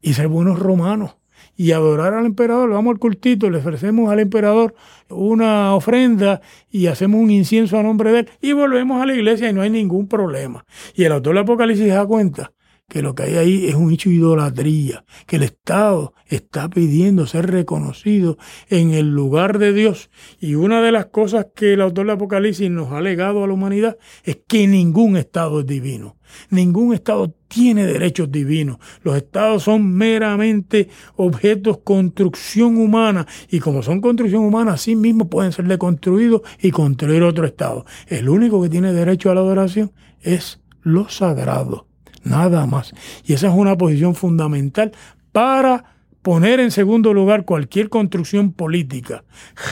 [0.00, 1.16] y ser buenos romanos
[1.56, 2.70] y adorar al emperador.
[2.70, 4.74] Vamos al cultito, le ofrecemos al emperador
[5.08, 9.50] una ofrenda y hacemos un incienso a nombre de él y volvemos a la iglesia
[9.50, 10.64] y no hay ningún problema.
[10.94, 12.52] Y el autor del Apocalipsis se da cuenta
[12.88, 17.26] que lo que hay ahí es un hecho de idolatría, que el Estado está pidiendo
[17.26, 18.36] ser reconocido
[18.68, 20.10] en el lugar de Dios.
[20.38, 23.54] Y una de las cosas que el autor del Apocalipsis nos ha legado a la
[23.54, 26.18] humanidad es que ningún Estado es divino.
[26.50, 28.78] Ningún Estado tiene derechos divinos.
[29.02, 35.52] Los Estados son meramente objetos construcción humana y como son construcción humana, así mismo pueden
[35.52, 37.86] ser deconstruidos y construir otro Estado.
[38.08, 41.86] El único que tiene derecho a la adoración es lo sagrado
[42.24, 42.92] nada más.
[43.24, 44.92] Y esa es una posición fundamental
[45.32, 49.24] para poner en segundo lugar cualquier construcción política,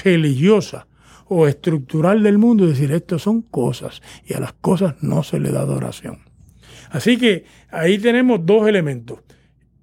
[0.05, 0.87] religiosa
[1.27, 5.41] o estructural del mundo y decir, esto son cosas y a las cosas no se
[5.41, 6.19] le da adoración.
[6.91, 9.21] Así que ahí tenemos dos elementos.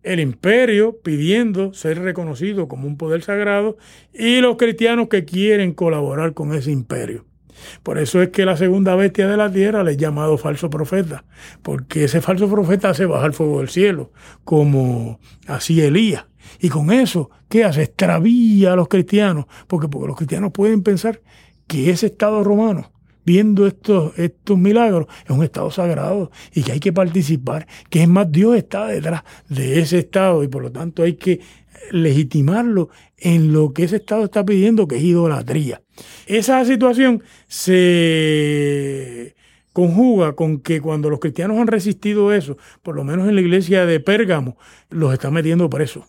[0.03, 3.77] El imperio pidiendo ser reconocido como un poder sagrado
[4.13, 7.25] y los cristianos que quieren colaborar con ese imperio.
[7.83, 11.25] Por eso es que la segunda bestia de la tierra le es llamado falso profeta,
[11.61, 14.11] porque ese falso profeta hace bajar fuego del cielo,
[14.43, 16.25] como hacía Elías.
[16.59, 17.83] Y con eso, ¿qué hace?
[17.83, 21.21] Extravía a los cristianos, porque, porque los cristianos pueden pensar
[21.67, 22.91] que ese Estado romano,
[23.25, 28.07] viendo estos, estos milagros, es un Estado sagrado y que hay que participar, que es
[28.07, 31.39] más, Dios está detrás de ese Estado y por lo tanto hay que
[31.91, 35.81] legitimarlo en lo que ese Estado está pidiendo, que es idolatría.
[36.25, 39.35] Esa situación se
[39.73, 43.85] conjuga con que cuando los cristianos han resistido eso, por lo menos en la iglesia
[43.85, 44.57] de Pérgamo,
[44.89, 46.05] los están metiendo presos.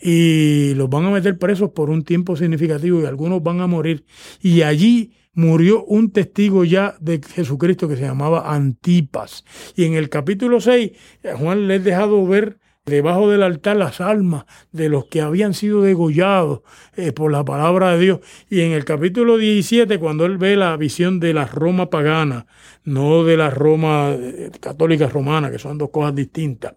[0.00, 4.04] Y los van a meter presos por un tiempo significativo y algunos van a morir.
[4.40, 9.44] Y allí murió un testigo ya de Jesucristo que se llamaba Antipas.
[9.76, 10.92] Y en el capítulo 6,
[11.36, 12.58] Juan les ha dejado ver
[12.88, 16.60] debajo del altar las almas de los que habían sido degollados
[16.96, 18.20] eh, por la palabra de Dios.
[18.50, 22.46] Y en el capítulo 17, cuando él ve la visión de la Roma pagana,
[22.84, 26.74] no de la Roma eh, católica romana, que son dos cosas distintas,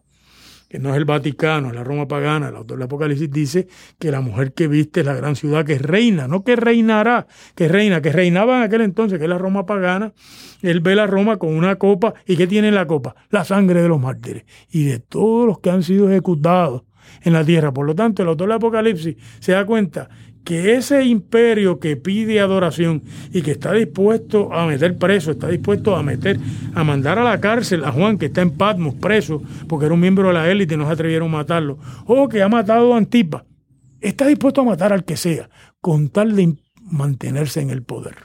[0.71, 2.47] que no es el Vaticano, es la Roma pagana.
[2.47, 3.67] El autor del Apocalipsis dice
[3.99, 7.67] que la mujer que viste es la gran ciudad que reina, no que reinará, que
[7.67, 10.13] reina, que reinaba en aquel entonces, que es la Roma pagana.
[10.61, 12.13] Él ve la Roma con una copa.
[12.25, 13.15] ¿Y qué tiene la copa?
[13.31, 16.83] La sangre de los mártires y de todos los que han sido ejecutados
[17.21, 17.73] en la tierra.
[17.73, 20.07] Por lo tanto, el autor del Apocalipsis se da cuenta
[20.43, 25.95] que ese imperio que pide adoración y que está dispuesto a meter preso, está dispuesto
[25.95, 26.39] a meter,
[26.73, 30.01] a mandar a la cárcel a Juan, que está en Patmos preso, porque era un
[30.01, 32.97] miembro de la élite y no se atrevieron a matarlo, o que ha matado a
[32.97, 33.45] Antipa,
[33.99, 35.49] está dispuesto a matar al que sea,
[35.79, 38.15] con tal de mantenerse en el poder.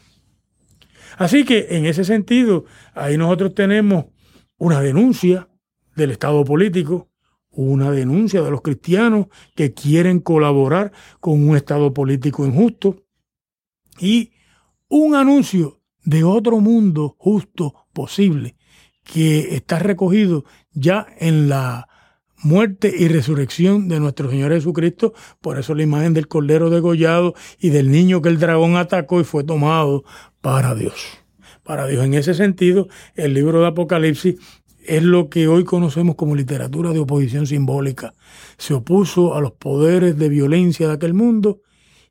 [1.19, 4.07] Así que en ese sentido, ahí nosotros tenemos
[4.59, 5.49] una denuncia
[5.95, 7.09] del Estado político,
[7.57, 13.05] una denuncia de los cristianos que quieren colaborar con un Estado político injusto
[13.99, 14.33] y
[14.89, 18.57] un anuncio de otro mundo justo posible
[19.03, 21.89] que está recogido ya en la
[22.43, 25.15] muerte y resurrección de nuestro Señor Jesucristo.
[25.41, 29.25] Por eso la imagen del Cordero degollado y del niño que el dragón atacó y
[29.25, 30.05] fue tomado
[30.41, 30.95] para Dios.
[31.63, 32.05] Para Dios.
[32.05, 34.37] En ese sentido, el libro de Apocalipsis
[34.87, 38.15] es lo que hoy conocemos como literatura de oposición simbólica.
[38.59, 41.61] Se opuso a los poderes de violencia de aquel mundo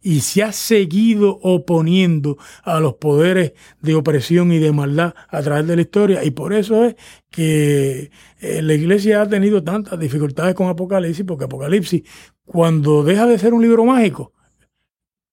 [0.02, 5.66] y se ha seguido oponiendo a los poderes de opresión y de maldad a través
[5.66, 6.24] de la historia.
[6.24, 6.96] Y por eso es
[7.32, 12.04] que eh, la iglesia ha tenido tantas dificultades con Apocalipsis, porque Apocalipsis,
[12.46, 14.34] cuando deja de ser un libro mágico,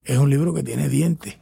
[0.04, 1.38] es un libro que tiene dientes,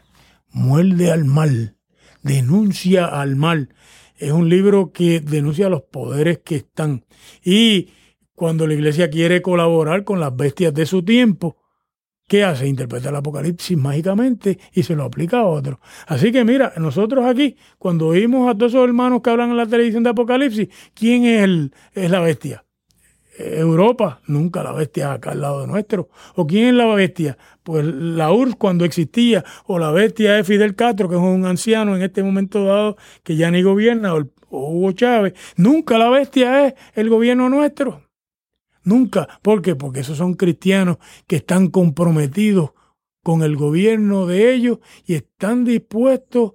[0.48, 1.76] muerde al mal,
[2.22, 3.72] denuncia al mal
[4.20, 7.04] es un libro que denuncia los poderes que están.
[7.42, 7.88] Y
[8.34, 11.56] cuando la iglesia quiere colaborar con las bestias de su tiempo,
[12.28, 12.68] ¿qué hace?
[12.68, 15.78] Interpreta el Apocalipsis mágicamente y se lo aplica a otros.
[16.06, 19.66] Así que mira, nosotros aquí, cuando oímos a todos esos hermanos que hablan en la
[19.66, 22.64] televisión de Apocalipsis, ¿quién es, el, es la bestia?
[23.40, 26.08] Europa, nunca la bestia acá al lado de nuestro.
[26.34, 27.38] ¿O quién es la bestia?
[27.70, 31.94] Pues la URSS cuando existía, o la bestia es Fidel Castro, que es un anciano
[31.94, 35.34] en este momento dado que ya ni gobierna, o, Hugo Chávez.
[35.54, 38.02] Nunca la bestia es el gobierno nuestro.
[38.82, 39.28] Nunca.
[39.40, 39.76] ¿Por qué?
[39.76, 40.96] Porque esos son cristianos
[41.28, 42.72] que están comprometidos
[43.22, 46.50] con el gobierno de ellos y están dispuestos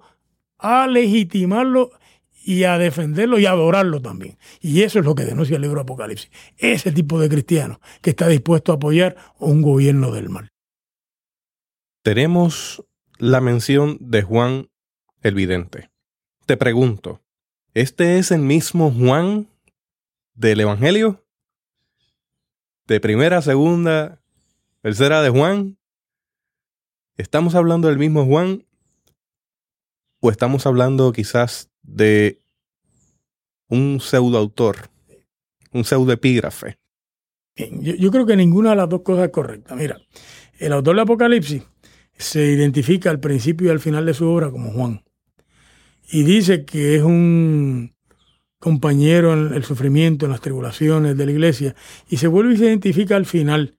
[0.58, 1.92] a legitimarlo
[2.44, 4.36] y a defenderlo y a adorarlo también.
[4.60, 6.30] Y eso es lo que denuncia el libro Apocalipsis.
[6.58, 10.50] Ese tipo de cristiano que está dispuesto a apoyar un gobierno del mal.
[12.06, 12.84] Tenemos
[13.18, 14.70] la mención de Juan
[15.22, 15.90] el Vidente.
[16.46, 17.20] Te pregunto,
[17.74, 19.48] ¿este es el mismo Juan
[20.32, 21.26] del Evangelio?
[22.86, 24.22] ¿De primera, segunda,
[24.82, 25.78] tercera de Juan?
[27.16, 28.64] ¿Estamos hablando del mismo Juan?
[30.20, 32.38] ¿O estamos hablando quizás de
[33.66, 34.90] un pseudoautor,
[35.72, 36.78] un pseudoepígrafe?
[37.56, 39.74] Yo, yo creo que ninguna de las dos cosas es correcta.
[39.74, 39.98] Mira,
[40.60, 41.64] el autor de Apocalipsis
[42.16, 45.02] se identifica al principio y al final de su obra como Juan.
[46.10, 47.92] Y dice que es un
[48.58, 51.74] compañero en el sufrimiento, en las tribulaciones de la iglesia.
[52.08, 53.76] Y se vuelve y se identifica al final.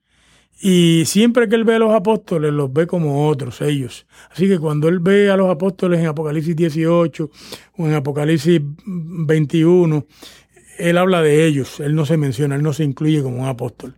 [0.60, 4.08] Y siempre que él ve a los apóstoles, los ve como otros, ellos.
[4.32, 7.30] Así que cuando él ve a los apóstoles en Apocalipsis 18
[7.78, 10.06] o en Apocalipsis 21,
[10.80, 13.96] él habla de ellos, él no se menciona, él no se incluye como un apóstol.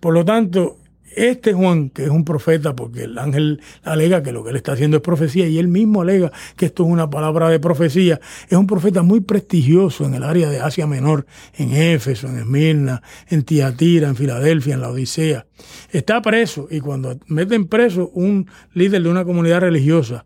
[0.00, 0.76] Por lo tanto,
[1.16, 4.72] este Juan, que es un profeta, porque el ángel alega que lo que él está
[4.72, 8.56] haciendo es profecía, y él mismo alega que esto es una palabra de profecía, es
[8.56, 13.42] un profeta muy prestigioso en el área de Asia Menor, en Éfeso, en Esmirna, en
[13.42, 15.46] Tiatira, en Filadelfia, en la Odisea.
[15.90, 20.24] Está preso, y cuando meten preso un líder de una comunidad religiosa,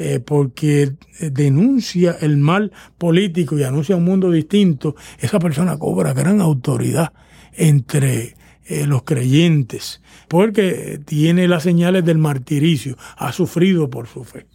[0.00, 6.40] eh, porque denuncia el mal político y anuncia un mundo distinto, esa persona cobra gran
[6.40, 7.12] autoridad
[7.52, 8.36] entre
[8.68, 14.46] eh, los creyentes, porque tiene las señales del martiricio, ha sufrido por su fe.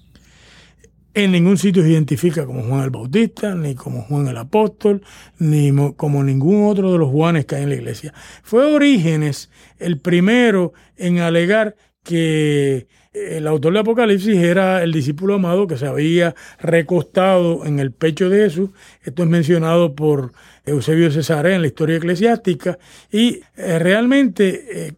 [1.15, 5.03] En ningún sitio se identifica como Juan el Bautista, ni como Juan el Apóstol,
[5.39, 8.13] ni como ningún otro de los Juanes que hay en la iglesia.
[8.43, 9.49] Fue Orígenes
[9.79, 15.85] el primero en alegar que el autor de Apocalipsis era el discípulo amado que se
[15.85, 18.71] había recostado en el pecho de Jesús.
[19.03, 20.33] Esto es mencionado por
[20.65, 22.79] Eusebio Cesare en la historia eclesiástica.
[23.11, 24.93] Y eh, realmente eh,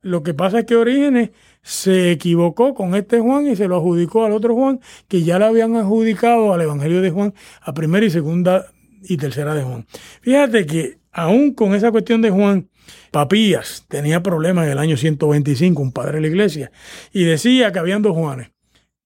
[0.00, 1.30] lo que pasa es que Orígenes
[1.62, 5.44] se equivocó con este Juan y se lo adjudicó al otro Juan, que ya le
[5.44, 8.66] habían adjudicado al Evangelio de Juan a primera y segunda
[9.02, 9.86] y tercera de Juan.
[10.22, 12.69] Fíjate que aún con esa cuestión de Juan,
[13.10, 16.72] Papías tenía problemas en el año 125, un padre de la iglesia,
[17.12, 18.50] y decía que habían dos Juanes,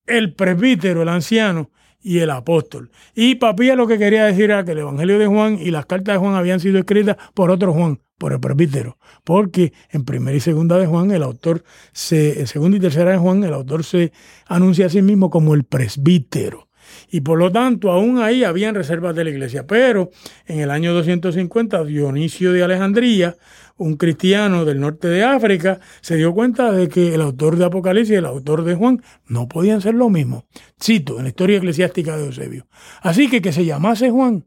[0.07, 1.71] el presbítero, el anciano,
[2.05, 2.91] y el apóstol.
[3.15, 6.15] Y Papías lo que quería decir era que el Evangelio de Juan y las cartas
[6.15, 10.41] de Juan habían sido escritas por otro Juan, por el presbítero, porque en primera y
[10.41, 14.13] segunda de Juan el autor se, en segunda y tercera de Juan el autor se
[14.47, 16.69] anuncia a sí mismo como el presbítero.
[17.11, 19.67] Y por lo tanto, aún ahí habían reservas de la iglesia.
[19.67, 20.11] Pero
[20.47, 23.37] en el año 250, Dionisio de Alejandría,
[23.77, 28.15] un cristiano del norte de África, se dio cuenta de que el autor de Apocalipsis
[28.15, 30.47] y el autor de Juan no podían ser lo mismo.
[30.81, 32.67] Cito en la historia eclesiástica de Eusebio.
[33.01, 34.47] Así que que se llamase Juan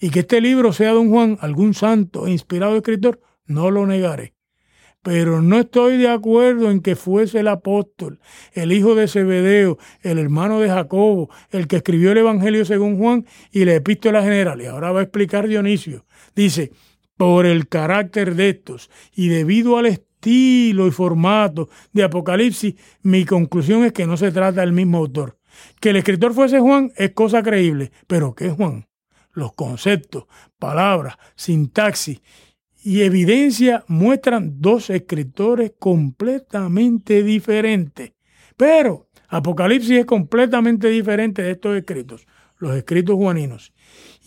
[0.00, 3.86] y que este libro sea de un Juan, algún santo e inspirado escritor, no lo
[3.86, 4.36] negaré
[5.06, 8.18] pero no estoy de acuerdo en que fuese el apóstol,
[8.54, 13.24] el hijo de Zebedeo, el hermano de Jacobo, el que escribió el Evangelio según Juan
[13.52, 14.60] y la epístola general.
[14.60, 16.06] Y ahora va a explicar Dionisio.
[16.34, 16.72] Dice,
[17.16, 23.84] por el carácter de estos y debido al estilo y formato de Apocalipsis, mi conclusión
[23.84, 25.38] es que no se trata del mismo autor.
[25.80, 28.86] Que el escritor fuese Juan es cosa creíble, pero ¿qué es Juan?
[29.32, 30.24] Los conceptos,
[30.58, 32.20] palabras, sintaxis
[32.82, 38.12] y evidencia muestran dos escritores completamente diferentes.
[38.56, 42.26] Pero Apocalipsis es completamente diferente de estos escritos,
[42.58, 43.72] los escritos juaninos.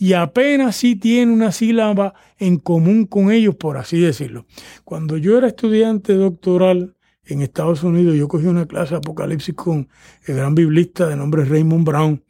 [0.00, 4.46] Y apenas sí tiene una sílaba en común con ellos, por así decirlo.
[4.82, 9.90] Cuando yo era estudiante doctoral en Estados Unidos, yo cogí una clase de Apocalipsis con
[10.24, 12.24] el gran biblista de nombre Raymond Brown.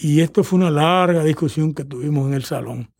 [0.00, 2.90] Y esto fue una larga discusión que tuvimos en el salón.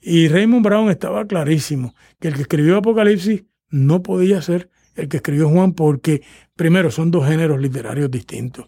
[0.00, 5.16] Y Raymond Brown estaba clarísimo que el que escribió Apocalipsis no podía ser el que
[5.16, 6.22] escribió Juan porque,
[6.54, 8.66] primero, son dos géneros literarios distintos.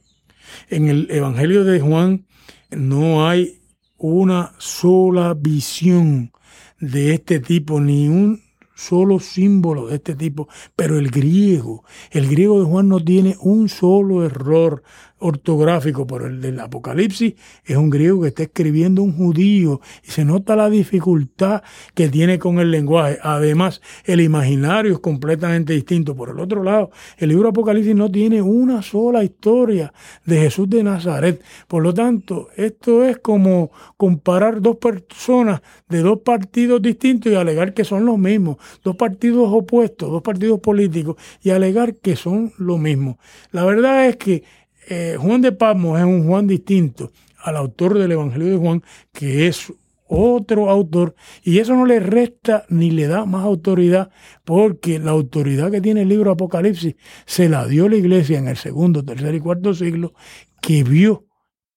[0.69, 2.27] En el Evangelio de Juan
[2.73, 3.59] no hay
[3.99, 6.33] una sola visión
[6.81, 8.48] de este tipo, ni un
[8.79, 13.69] solo símbolo de este tipo, pero el griego, el griego de Juan no tiene un
[13.69, 14.85] solo error,
[15.21, 20.25] ortográfico, pero el del Apocalipsis es un griego que está escribiendo un judío y se
[20.25, 21.63] nota la dificultad
[21.95, 23.19] que tiene con el lenguaje.
[23.23, 26.15] Además, el imaginario es completamente distinto.
[26.15, 29.93] Por el otro lado, el libro Apocalipsis no tiene una sola historia
[30.25, 31.43] de Jesús de Nazaret.
[31.67, 37.75] Por lo tanto, esto es como comparar dos personas de dos partidos distintos y alegar
[37.75, 42.79] que son los mismos, dos partidos opuestos, dos partidos políticos y alegar que son lo
[42.79, 43.19] mismo.
[43.51, 44.45] La verdad es que
[44.89, 47.13] eh, Juan de Pasmo es un Juan distinto
[47.43, 49.73] al autor del Evangelio de Juan, que es
[50.09, 54.11] otro autor, y eso no le resta ni le da más autoridad,
[54.45, 56.97] porque la autoridad que tiene el libro Apocalipsis
[57.27, 60.15] se la dio la iglesia en el segundo, tercer y cuarto siglo,
[60.63, 61.27] que vio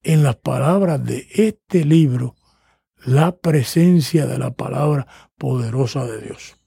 [0.03, 2.35] en las palabras de este libro
[3.03, 6.60] la presencia de la palabra poderosa de Dios.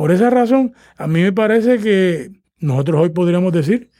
[0.00, 3.90] Por esa razón, a mí me parece que nosotros hoy podríamos decir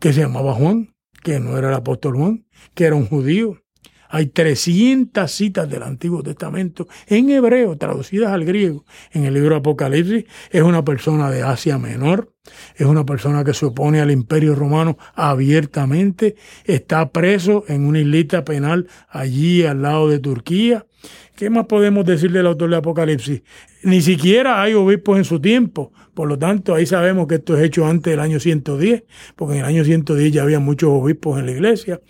[0.00, 3.62] que se llamaba Juan, que no era el apóstol Juan, que era un judío,
[4.08, 8.84] hay 300 citas del Antiguo Testamento en hebreo, traducidas al griego.
[9.10, 12.32] En el libro Apocalipsis es una persona de Asia Menor,
[12.76, 18.44] es una persona que se opone al imperio romano abiertamente, está preso en una islita
[18.44, 20.86] penal allí al lado de Turquía.
[21.34, 23.42] ¿Qué más podemos decir del autor de Apocalipsis?
[23.84, 25.92] Ni siquiera hay obispos en su tiempo.
[26.14, 29.04] Por lo tanto, ahí sabemos que esto es hecho antes del año 110,
[29.36, 32.00] porque en el año 110 ya había muchos obispos en la iglesia.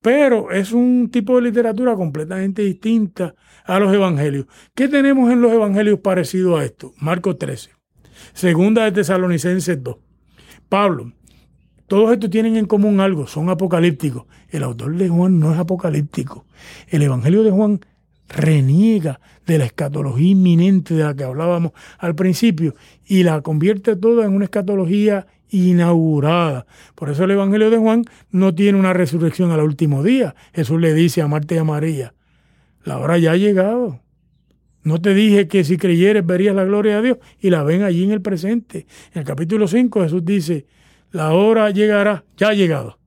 [0.00, 3.34] Pero es un tipo de literatura completamente distinta
[3.64, 4.46] a los evangelios.
[4.74, 6.92] ¿Qué tenemos en los evangelios parecido a esto?
[6.98, 7.70] Marcos 13.
[8.32, 9.96] Segunda de Tesalonicenses 2.
[10.68, 11.12] Pablo.
[11.88, 14.26] Todos estos tienen en común algo, son apocalípticos.
[14.48, 16.46] El autor de Juan no es apocalíptico.
[16.88, 17.80] El Evangelio de Juan
[18.28, 22.74] reniega de la escatología inminente de la que hablábamos al principio
[23.06, 26.66] y la convierte toda en una escatología inaugurada.
[26.94, 30.34] Por eso el Evangelio de Juan no tiene una resurrección al último día.
[30.52, 32.14] Jesús le dice a Marta y a María,
[32.84, 34.00] la hora ya ha llegado.
[34.82, 38.04] No te dije que si creyeres verías la gloria de Dios y la ven allí
[38.04, 38.86] en el presente.
[39.12, 40.66] En el capítulo 5 Jesús dice,
[41.10, 42.98] la hora llegará, ya ha llegado,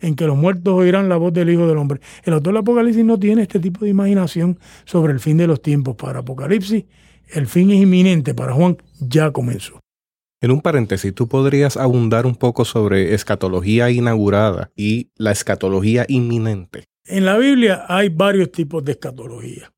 [0.00, 2.00] en que los muertos oirán la voz del Hijo del Hombre.
[2.24, 5.62] El autor del Apocalipsis no tiene este tipo de imaginación sobre el fin de los
[5.62, 5.96] tiempos.
[5.96, 6.84] Para Apocalipsis,
[7.28, 8.34] el fin es inminente.
[8.34, 9.80] Para Juan, ya comenzó.
[10.42, 16.84] En un paréntesis, ¿tú podrías abundar un poco sobre escatología inaugurada y la escatología inminente?
[17.04, 19.70] En la Biblia hay varios tipos de escatología.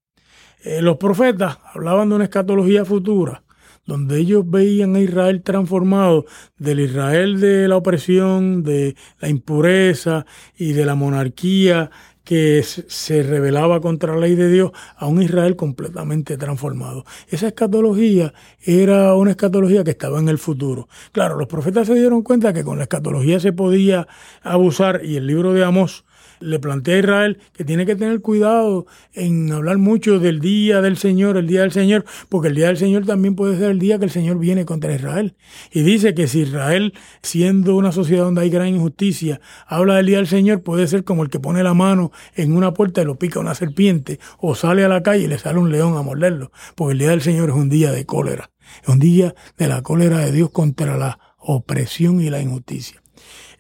[0.65, 3.43] Eh, los profetas hablaban de una escatología futura,
[3.87, 6.25] donde ellos veían a Israel transformado
[6.59, 10.27] del Israel de la opresión, de la impureza
[10.57, 11.91] y de la monarquía
[12.25, 17.05] que se rebelaba contra la ley de Dios a un Israel completamente transformado.
[17.29, 20.89] Esa escatología era una escatología que estaba en el futuro.
[21.11, 24.07] Claro, los profetas se dieron cuenta que con la escatología se podía
[24.43, 26.05] abusar y el libro de Amós
[26.43, 30.97] le plantea a Israel que tiene que tener cuidado en hablar mucho del día del
[30.97, 33.99] Señor, el día del Señor, porque el día del Señor también puede ser el día
[33.99, 35.37] que el Señor viene contra Israel.
[35.71, 40.17] Y dice que si Israel, siendo una sociedad donde hay gran injusticia, habla del día
[40.19, 43.19] del Señor, puede ser como el que pone la mano en una puerta y lo
[43.19, 46.53] pica una serpiente, o sale a la calle y le sale un león a morderlo,
[46.75, 48.51] porque el día del Señor es un día de cólera,
[48.83, 53.02] es un día de la cólera de Dios contra la opresión y la injusticia.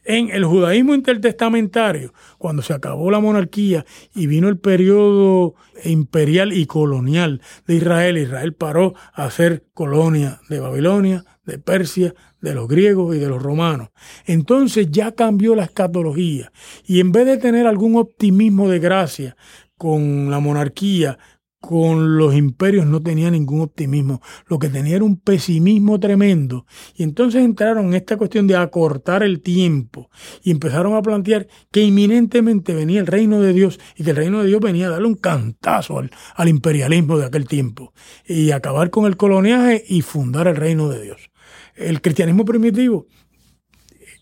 [0.04, 6.66] En el judaísmo intertestamentario, cuando se acabó la monarquía y vino el periodo imperial y
[6.66, 13.14] colonial de Israel, Israel paró a ser colonia de Babilonia, de Persia, de los griegos
[13.14, 13.90] y de los romanos.
[14.26, 16.50] Entonces ya cambió la escatología
[16.84, 19.36] y en vez de tener algún optimismo de gracia
[19.76, 21.18] con la monarquía,
[21.62, 26.66] con los imperios no tenía ningún optimismo, lo que tenía era un pesimismo tremendo.
[26.96, 30.10] Y entonces entraron en esta cuestión de acortar el tiempo
[30.42, 34.40] y empezaron a plantear que inminentemente venía el reino de Dios y que el reino
[34.40, 37.94] de Dios venía a darle un cantazo al, al imperialismo de aquel tiempo
[38.26, 41.30] y acabar con el coloniaje y fundar el reino de Dios.
[41.76, 43.06] El cristianismo primitivo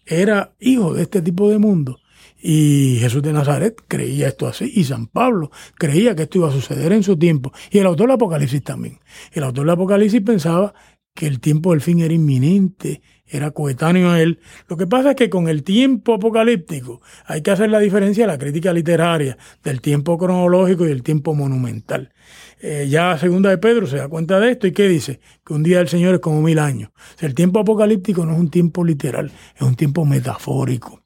[0.05, 2.00] era hijo de este tipo de mundo
[2.43, 4.71] y Jesús de Nazaret creía esto así.
[4.75, 7.53] Y San Pablo creía que esto iba a suceder en su tiempo.
[7.71, 8.99] Y el autor del Apocalipsis también.
[9.33, 10.75] El autor del Apocalipsis pensaba
[11.15, 14.41] que el tiempo del fin era inminente, era coetáneo a él.
[14.69, 18.33] Lo que pasa es que con el tiempo apocalíptico hay que hacer la diferencia de
[18.33, 22.13] la crítica literaria, del tiempo cronológico y del tiempo monumental.
[22.61, 25.21] Eh, ya segunda de Pedro se da cuenta de esto y ¿qué dice?
[25.45, 26.91] Que un día del Señor es como mil años.
[27.21, 31.03] el tiempo apocalíptico no es un tiempo literal, es un tiempo metafórico.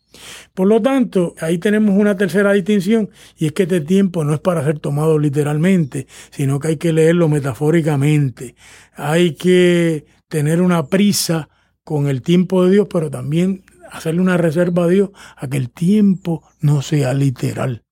[0.54, 4.40] Por lo tanto, ahí tenemos una tercera distinción y es que este tiempo no es
[4.40, 8.54] para ser tomado literalmente, sino que hay que leerlo metafóricamente.
[8.94, 11.48] Hay que tener una prisa
[11.84, 15.70] con el tiempo de Dios, pero también hacerle una reserva a Dios a que el
[15.70, 17.82] tiempo no sea literal.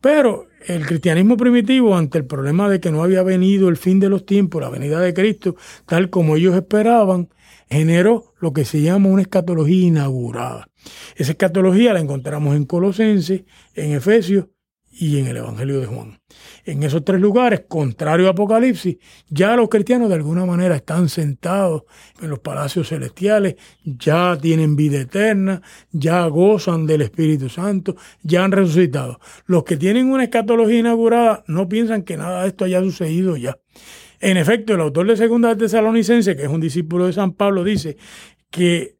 [0.00, 4.08] Pero el cristianismo primitivo, ante el problema de que no había venido el fin de
[4.08, 5.56] los tiempos, la venida de Cristo,
[5.86, 7.28] tal como ellos esperaban,
[7.68, 10.68] generó lo que se llama una escatología inaugurada.
[11.16, 13.42] Esa escatología la encontramos en Colosenses,
[13.74, 14.46] en Efesios
[14.94, 16.20] y en el Evangelio de Juan.
[16.64, 21.84] En esos tres lugares, contrario a Apocalipsis, ya los cristianos de alguna manera están sentados
[22.20, 25.62] en los palacios celestiales, ya tienen vida eterna,
[25.92, 29.18] ya gozan del Espíritu Santo, ya han resucitado.
[29.46, 33.58] Los que tienen una escatología inaugurada no piensan que nada de esto haya sucedido ya.
[34.20, 37.64] En efecto, el autor de Segunda de Tesalonicense, que es un discípulo de San Pablo,
[37.64, 37.96] dice
[38.50, 38.98] que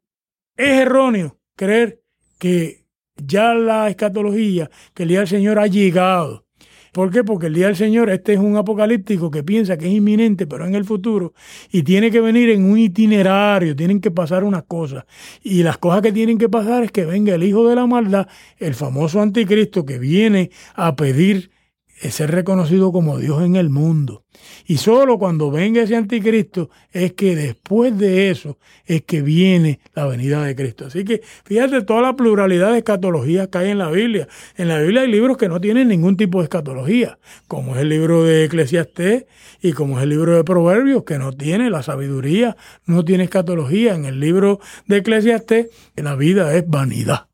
[0.57, 2.03] es erróneo creer
[2.39, 2.87] que
[3.17, 6.47] ya la escatología, que el día del Señor ha llegado.
[6.93, 7.25] ¿Por qué?
[7.25, 10.67] Porque el día del Señor, este es un apocalíptico que piensa que es inminente, pero
[10.67, 11.33] en el futuro,
[11.71, 15.05] y tiene que venir en un itinerario, tienen que pasar unas cosas.
[15.43, 18.29] Y las cosas que tienen que pasar es que venga el Hijo de la Maldad,
[18.59, 21.51] el famoso anticristo que viene a pedir
[22.11, 24.25] ser reconocido como Dios en el mundo.
[24.67, 30.07] Y solo cuando venga ese anticristo es que después de eso es que viene la
[30.07, 30.87] venida de Cristo.
[30.87, 34.29] Así que fíjate toda la pluralidad de escatologías que hay en la Biblia.
[34.57, 37.89] En la Biblia hay libros que no tienen ningún tipo de escatología, como es el
[37.89, 39.27] libro de Eclesiastés
[39.61, 43.95] y como es el libro de Proverbios, que no tiene la sabiduría, no tiene escatología.
[43.95, 47.32] En el libro de Eclesiastés la vida es vanidad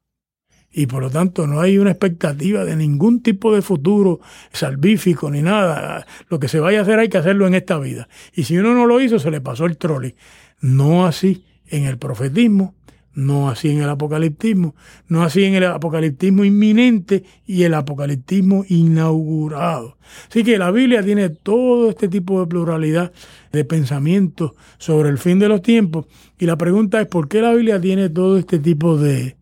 [0.70, 4.20] y por lo tanto no hay una expectativa de ningún tipo de futuro
[4.52, 6.06] salvífico ni nada.
[6.28, 8.08] Lo que se vaya a hacer hay que hacerlo en esta vida.
[8.34, 10.14] Y si uno no lo hizo, se le pasó el trolley.
[10.60, 12.74] No así en el profetismo,
[13.14, 14.76] no así en el apocaliptismo,
[15.08, 19.96] no así en el apocaliptismo inminente y el apocaliptismo inaugurado.
[20.28, 23.10] Así que la Biblia tiene todo este tipo de pluralidad
[23.52, 26.06] de pensamientos sobre el fin de los tiempos.
[26.38, 29.37] Y la pregunta es, ¿por qué la Biblia tiene todo este tipo de,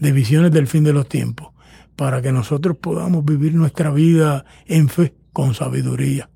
[0.00, 1.52] de visiones del fin de los tiempos,
[1.94, 6.30] para que nosotros podamos vivir nuestra vida en fe, con sabiduría.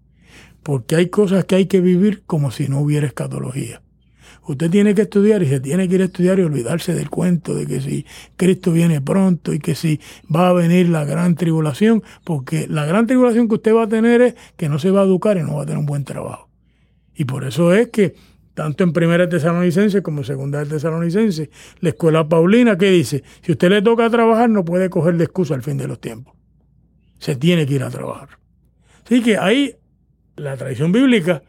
[0.62, 3.82] Porque hay cosas que hay que vivir como si no hubiera escatología.
[4.46, 7.54] Usted tiene que estudiar y se tiene que ir a estudiar y olvidarse del cuento
[7.54, 8.04] de que si
[8.36, 10.00] Cristo viene pronto y que si
[10.34, 14.20] va a venir la gran tribulación, porque la gran tribulación que usted va a tener
[14.20, 16.50] es que no se va a educar y no va a tener un buen trabajo.
[17.14, 18.16] Y por eso es que
[18.54, 21.50] tanto en primera tesalonicense como en segunda tesalonicense,
[21.80, 25.54] la escuela paulina que dice, si usted le toca trabajar no puede coger de excusa
[25.54, 26.34] al fin de los tiempos.
[27.18, 28.38] Se tiene que ir a trabajar.
[29.04, 29.74] Así que ahí
[30.36, 31.42] la tradición bíblica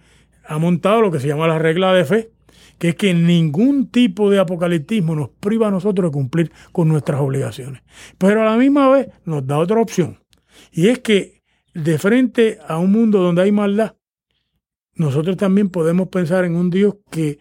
[0.47, 2.32] ha montado lo que se llama la regla de fe,
[2.78, 7.22] que es que ningún tipo de apocaliptismo nos priva a nosotros de cumplir con nuestras
[7.22, 7.82] obligaciones.
[8.18, 10.20] Pero a la misma vez nos da otra opción,
[10.72, 11.41] y es que
[11.74, 13.95] de frente a un mundo donde hay maldad,
[14.96, 17.39] nosotros también podemos pensar en un Dios que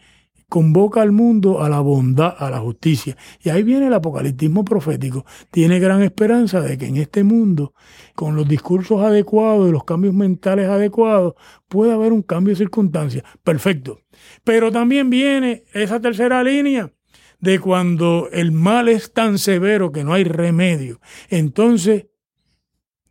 [0.48, 3.16] convoca al mundo a la bondad, a la justicia.
[3.42, 5.24] Y ahí viene el apocaliptismo profético.
[5.50, 7.74] Tiene gran esperanza de que en este mundo,
[8.14, 11.34] con los discursos adecuados y los cambios mentales adecuados,
[11.68, 13.24] pueda haber un cambio de circunstancias.
[13.42, 14.00] Perfecto.
[14.44, 16.92] Pero también viene esa tercera línea
[17.40, 21.00] de cuando el mal es tan severo que no hay remedio.
[21.30, 22.06] Entonces,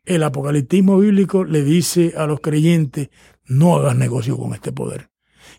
[0.05, 3.09] el apocaliptismo bíblico le dice a los creyentes,
[3.45, 5.09] no hagas negocio con este poder.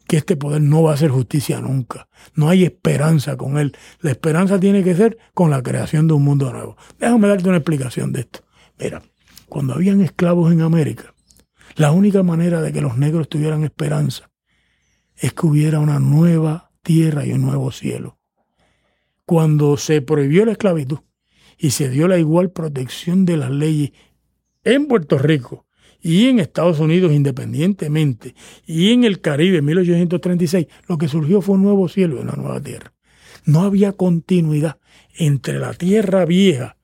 [0.06, 2.08] Que este poder no va a hacer justicia nunca.
[2.34, 3.76] No hay esperanza con él.
[4.00, 6.76] La esperanza tiene que ser con la creación de un mundo nuevo.
[6.98, 8.40] Déjame darte una explicación de esto.
[8.78, 9.02] Mira,
[9.48, 11.14] cuando habían esclavos en América,
[11.76, 14.30] la única manera de que los negros tuvieran esperanza
[15.16, 18.18] es que hubiera una nueva tierra y un nuevo cielo.
[19.24, 20.98] Cuando se prohibió la esclavitud
[21.56, 23.92] y se dio la igual protección de las leyes
[24.64, 25.66] en Puerto Rico
[26.00, 28.34] y en Estados Unidos independientemente,
[28.66, 32.34] y en el Caribe en 1836, lo que surgió fue un nuevo cielo y una
[32.34, 32.92] nueva tierra.
[33.46, 34.78] No había continuidad
[35.16, 36.76] entre la tierra vieja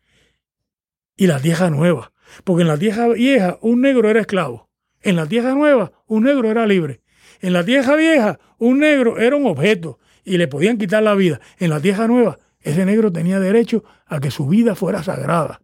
[1.16, 2.12] y la tierra nueva,
[2.45, 4.70] porque en la tierra vieja un negro era esclavo,
[5.03, 7.03] en la tierra nueva un negro era libre,
[7.41, 11.41] en la tierra vieja un negro era un objeto y le podían quitar la vida,
[11.59, 15.62] en la tierra nueva ese negro tenía derecho a que su vida fuera sagrada.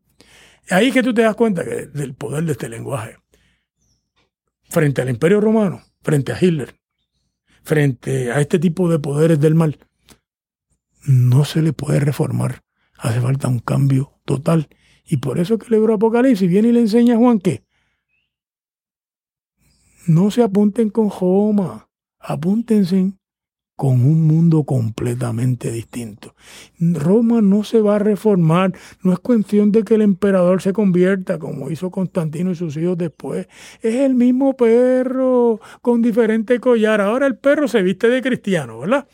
[0.71, 3.17] Ahí es que tú te das cuenta del poder de este lenguaje
[4.69, 6.75] frente al imperio romano, frente a Hitler,
[7.63, 9.79] frente a este tipo de poderes del mal,
[11.07, 12.63] no se le puede reformar.
[12.99, 14.69] Hace falta un cambio total.
[15.05, 17.65] Y por eso que el libro Apocalipsis viene y le enseña a Juan que
[20.07, 21.89] no se apunten con Joma,
[22.19, 23.13] apúntense
[23.77, 26.35] con un mundo completamente distinto.
[26.81, 28.73] Roma no se va a reformar,
[29.03, 32.97] no es cuestión de que el emperador se convierta como hizo Constantino y sus hijos
[32.97, 33.47] después.
[33.83, 37.03] Es el mismo perro con diferente collar.
[37.03, 39.07] Ahora el perro se viste de cristiano, ¿verdad?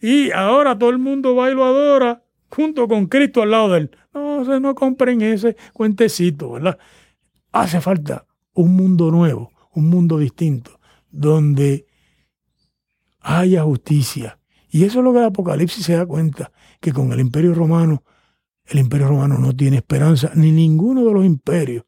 [0.00, 3.90] Y ahora todo el mundo va adora junto con Cristo al lado de él.
[4.14, 6.78] No, se no compren ese cuentecito, ¿verdad?
[7.50, 10.78] Hace falta un mundo nuevo, un mundo distinto,
[11.10, 11.86] donde
[13.26, 14.38] haya justicia.
[14.70, 18.04] Y eso es lo que el Apocalipsis se da cuenta, que con el imperio romano,
[18.66, 21.84] el imperio romano no tiene esperanza, ni ninguno de los imperios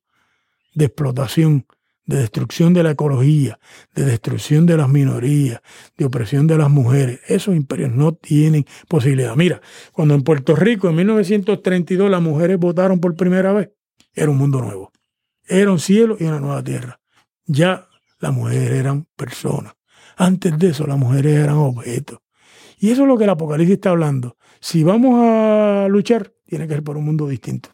[0.75, 1.67] de explotación,
[2.07, 3.59] de destrucción de la ecología,
[3.95, 5.61] de destrucción de las minorías,
[5.97, 7.21] de opresión de las mujeres.
[7.29, 9.37] Esos imperios no tienen posibilidad.
[9.37, 9.61] Mira,
[9.93, 13.71] cuando en Puerto Rico en 1932 las mujeres votaron por primera vez,
[14.13, 14.93] era un mundo nuevo.
[15.47, 17.01] Era un cielo y una nueva tierra.
[17.47, 17.87] Ya
[18.19, 19.78] las mujeres eran personas.
[20.21, 22.19] Antes de eso las mujeres eran objetos.
[22.81, 24.37] Y eso es lo que el Apocalipsis está hablando.
[24.61, 27.71] Si vamos a luchar, tiene que ser por un mundo distinto.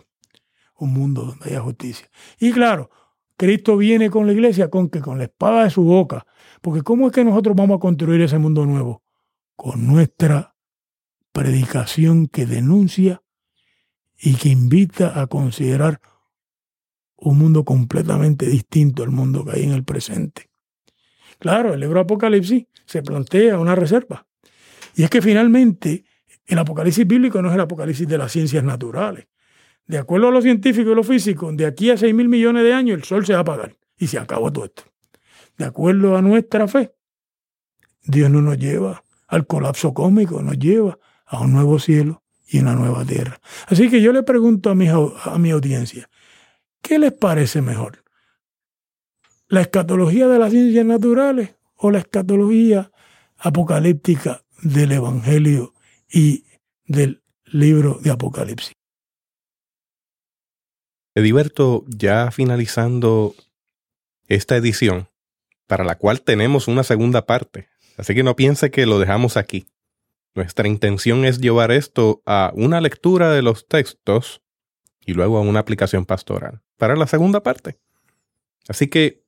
[0.76, 2.10] Un mundo donde haya justicia.
[2.38, 2.90] Y claro,
[3.38, 6.26] Cristo viene con la iglesia con que con la espada de su boca.
[6.60, 9.02] Porque ¿cómo es que nosotros vamos a construir ese mundo nuevo?
[9.56, 10.54] Con nuestra
[11.32, 13.22] predicación que denuncia
[14.20, 15.98] y que invita a considerar
[17.16, 20.50] un mundo completamente distinto al mundo que hay en el presente.
[21.44, 24.26] Claro, el libro Apocalipsis se plantea una reserva.
[24.96, 26.06] Y es que finalmente
[26.46, 29.26] el Apocalipsis bíblico no es el Apocalipsis de las ciencias naturales.
[29.86, 32.72] De acuerdo a los científicos y los físicos, de aquí a 6 mil millones de
[32.72, 34.84] años el Sol se va a apagar y se acabó todo esto.
[35.58, 36.94] De acuerdo a nuestra fe,
[38.04, 42.74] Dios no nos lleva al colapso cósmico, nos lleva a un nuevo cielo y una
[42.74, 43.38] nueva tierra.
[43.66, 46.08] Así que yo le pregunto a mi, a mi audiencia,
[46.80, 48.03] ¿qué les parece mejor?
[49.54, 52.90] ¿La escatología de las ciencias naturales o la escatología
[53.38, 55.74] apocalíptica del Evangelio
[56.12, 56.42] y
[56.86, 58.72] del libro de Apocalipsis?
[61.14, 63.36] Ediberto, ya finalizando
[64.26, 65.08] esta edición,
[65.68, 69.68] para la cual tenemos una segunda parte, así que no piense que lo dejamos aquí.
[70.34, 74.42] Nuestra intención es llevar esto a una lectura de los textos
[75.06, 77.78] y luego a una aplicación pastoral para la segunda parte.
[78.66, 79.23] Así que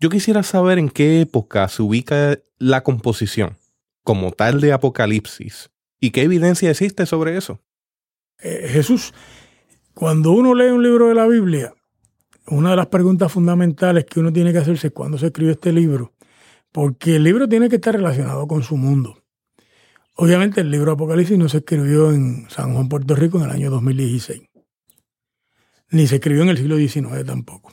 [0.00, 3.56] yo quisiera saber en qué época se ubica la composición
[4.02, 5.70] como tal de Apocalipsis
[6.00, 7.60] y qué evidencia existe sobre eso.
[8.38, 9.12] Eh, Jesús
[9.96, 11.74] cuando uno lee un libro de la Biblia,
[12.48, 15.72] una de las preguntas fundamentales que uno tiene que hacerse es cuándo se escribió este
[15.72, 16.12] libro,
[16.70, 19.24] porque el libro tiene que estar relacionado con su mundo.
[20.16, 23.70] Obviamente el libro Apocalipsis no se escribió en San Juan, Puerto Rico en el año
[23.70, 24.42] 2016,
[25.92, 27.72] ni se escribió en el siglo XIX tampoco.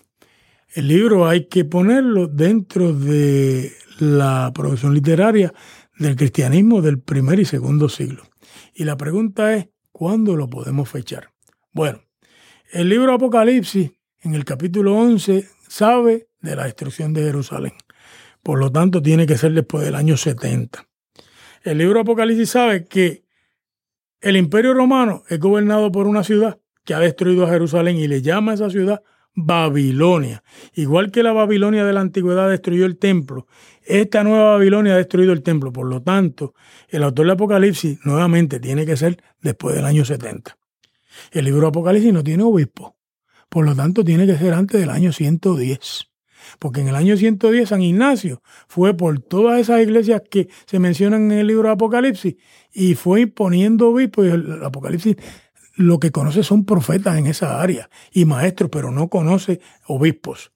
[0.74, 5.54] El libro hay que ponerlo dentro de la producción literaria
[6.00, 8.24] del cristianismo del primer y segundo siglo.
[8.74, 11.30] Y la pregunta es, ¿cuándo lo podemos fechar?
[11.74, 12.02] Bueno,
[12.72, 17.74] el libro Apocalipsis, en el capítulo 11, sabe de la destrucción de Jerusalén.
[18.42, 20.88] Por lo tanto, tiene que ser después del año 70.
[21.62, 23.26] El libro Apocalipsis sabe que
[24.22, 28.24] el imperio romano es gobernado por una ciudad que ha destruido a Jerusalén y le
[28.24, 29.04] llama a esa ciudad
[29.36, 30.44] Babilonia.
[30.74, 33.48] Igual que la Babilonia de la antigüedad destruyó el templo,
[33.86, 35.74] esta nueva Babilonia ha destruido el templo.
[35.74, 36.54] Por lo tanto,
[36.90, 40.58] el autor de Apocalipsis nuevamente tiene que ser después del año 70.
[41.32, 42.96] El libro Apocalipsis no tiene obispo.
[43.50, 46.10] Por lo tanto, tiene que ser antes del año 110.
[46.60, 51.32] Porque en el año 110 San Ignacio fue por todas esas iglesias que se mencionan
[51.32, 52.36] en el libro Apocalipsis
[52.72, 54.26] y fue imponiendo obispos.
[54.26, 55.16] Y el Apocalipsis
[55.76, 60.52] lo que conoce son profetas en esa área y maestros, pero no conoce obispos.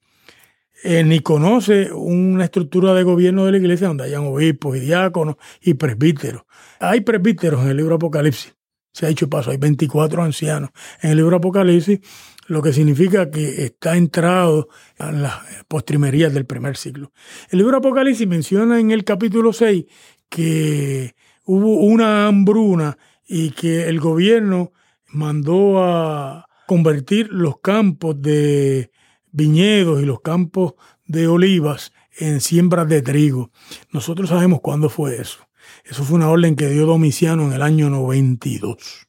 [0.83, 5.37] Eh, ni conoce una estructura de gobierno de la iglesia donde hayan obispos y diáconos
[5.59, 6.43] y presbíteros.
[6.79, 8.55] Hay presbíteros en el libro Apocalipsis,
[8.93, 9.49] se ha hecho paso.
[9.49, 10.69] Hay 24 ancianos
[11.01, 11.99] en el libro Apocalipsis,
[12.45, 15.35] lo que significa que está entrado en las
[15.67, 17.11] postrimerías del primer siglo.
[17.49, 19.85] El libro Apocalipsis menciona en el capítulo 6
[20.29, 21.15] que
[21.45, 24.73] hubo una hambruna y que el gobierno
[25.07, 28.91] mandó a convertir los campos de
[29.31, 30.73] viñedos y los campos
[31.05, 33.51] de olivas en siembras de trigo.
[33.91, 35.47] Nosotros sabemos cuándo fue eso.
[35.83, 39.07] Eso fue una orden que dio Domiciano en el año 92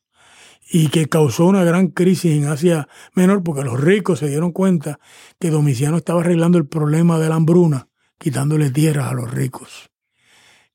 [0.71, 5.01] y que causó una gran crisis en Asia Menor porque los ricos se dieron cuenta
[5.39, 7.89] que Domiciano estaba arreglando el problema de la hambruna,
[8.19, 9.88] quitándole tierras a los ricos.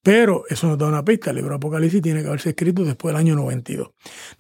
[0.04, 1.30] Pero eso nos da una pista.
[1.30, 3.92] El libro Apocalipsis tiene que haberse escrito después del año 92.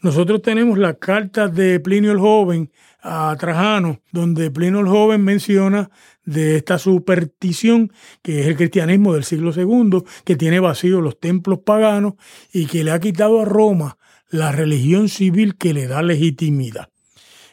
[0.01, 2.69] Nosotros tenemos las cartas de Plinio el Joven
[3.01, 5.89] a Trajano, donde Plinio el Joven menciona
[6.25, 11.59] de esta superstición que es el cristianismo del siglo II, que tiene vacíos los templos
[11.59, 12.15] paganos
[12.51, 13.97] y que le ha quitado a Roma
[14.29, 16.92] la religión civil que le da legitimidad.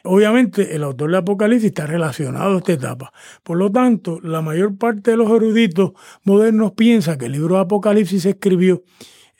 [0.03, 3.13] Obviamente el autor de Apocalipsis está relacionado a esta etapa.
[3.43, 5.91] Por lo tanto, la mayor parte de los eruditos
[6.23, 8.83] modernos piensa que el libro de Apocalipsis se escribió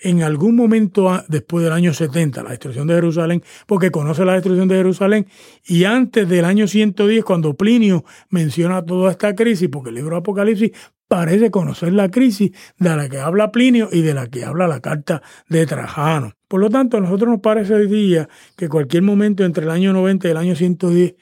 [0.01, 4.67] en algún momento después del año 70, la destrucción de Jerusalén, porque conoce la destrucción
[4.67, 5.27] de Jerusalén,
[5.63, 10.19] y antes del año 110, cuando Plinio menciona toda esta crisis, porque el libro de
[10.19, 10.71] Apocalipsis
[11.11, 14.79] parece conocer la crisis de la que habla Plinio y de la que habla la
[14.79, 16.37] carta de Trajano.
[16.47, 19.91] Por lo tanto, a nosotros nos parece hoy día que cualquier momento entre el año
[19.91, 21.15] 90 y el año 110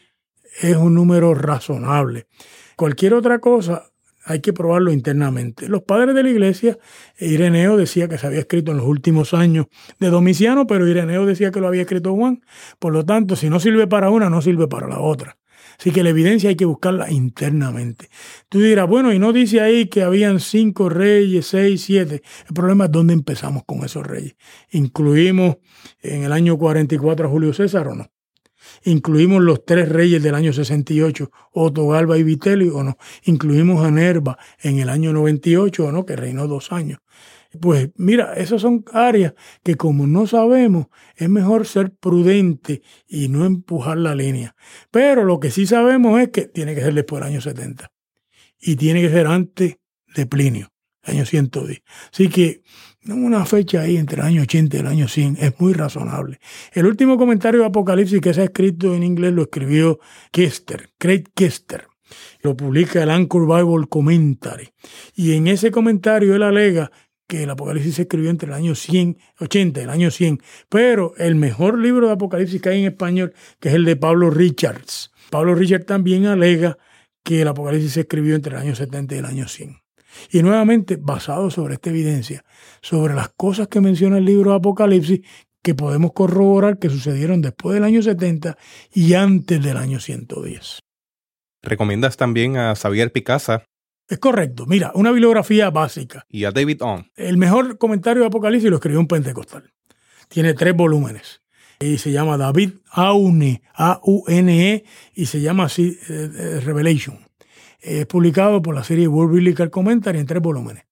[0.62, 2.28] es un número razonable.
[2.76, 3.86] Cualquier otra cosa
[4.26, 5.68] hay que probarlo internamente.
[5.68, 6.78] Los padres de la iglesia,
[7.18, 9.66] Ireneo decía que se había escrito en los últimos años
[10.00, 12.44] de Domiciano, pero Ireneo decía que lo había escrito Juan.
[12.78, 15.40] Por lo tanto, si no sirve para una, no sirve para la otra.
[15.80, 18.10] Así que la evidencia hay que buscarla internamente.
[18.50, 22.22] Tú dirás, bueno, y no dice ahí que habían cinco reyes, seis, siete.
[22.48, 24.36] El problema es dónde empezamos con esos reyes.
[24.72, 25.58] ¿Incluimos
[26.02, 28.12] en el año 44 a Julio César o no?
[28.84, 32.98] Incluimos los tres reyes del año 68, Otto, Galba y Vitelio, o no.
[33.24, 37.00] Incluimos a Nerva en el año 98, o no, que reinó dos años.
[37.60, 39.34] Pues mira, esas son áreas
[39.64, 44.56] que como no sabemos, es mejor ser prudente y no empujar la línea.
[44.92, 47.92] Pero lo que sí sabemos es que tiene que ser después del año 70.
[48.62, 49.78] Y tiene que ser antes
[50.16, 50.72] de Plinio,
[51.02, 51.82] año 110.
[52.12, 52.62] Así que
[53.08, 56.40] una fecha ahí entre el año 80 y el año 100 es muy razonable.
[56.74, 60.00] El último comentario de Apocalipsis que se ha escrito en inglés lo escribió
[60.32, 61.88] Kester, Craig Kester.
[62.42, 64.70] Lo publica el Anchor Bible Commentary.
[65.16, 66.92] Y en ese comentario él alega
[67.30, 70.42] que el Apocalipsis se escribió entre el año 100, 80 y el año 100.
[70.68, 74.32] Pero el mejor libro de Apocalipsis que hay en español, que es el de Pablo
[74.32, 75.12] Richards.
[75.30, 76.80] Pablo Richards también alega
[77.24, 79.78] que el Apocalipsis se escribió entre el año 70 y el año 100.
[80.32, 82.44] Y nuevamente, basado sobre esta evidencia,
[82.82, 85.22] sobre las cosas que menciona el libro de Apocalipsis,
[85.62, 88.58] que podemos corroborar que sucedieron después del año 70
[88.92, 90.80] y antes del año 110.
[91.62, 93.66] ¿Recomiendas también a Xavier Picasa?
[94.10, 94.66] Es correcto.
[94.66, 96.26] Mira, una bibliografía básica.
[96.30, 97.10] Y a David On.
[97.16, 99.72] El mejor comentario de Apocalipsis lo escribió un pentecostal.
[100.28, 101.42] Tiene tres volúmenes.
[101.80, 104.84] Y se llama David Aune, A-U-N-E,
[105.14, 107.30] y se llama así eh, eh, Revelation
[107.82, 110.84] es publicado por la serie World Biblical Commentary en tres volúmenes.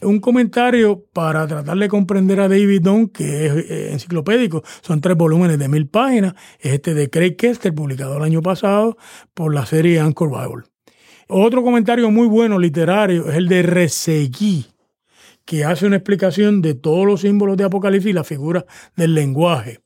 [0.00, 5.16] Un comentario para tratar de comprender a David Don, que es eh, enciclopédico, son tres
[5.16, 8.96] volúmenes de mil páginas, es este de Craig Kester, publicado el año pasado
[9.34, 10.64] por la serie Anchor Bible.
[11.30, 14.64] Otro comentario muy bueno literario es el de Reseguí,
[15.44, 18.64] que hace una explicación de todos los símbolos de Apocalipsis y la figura
[18.96, 19.80] del lenguaje.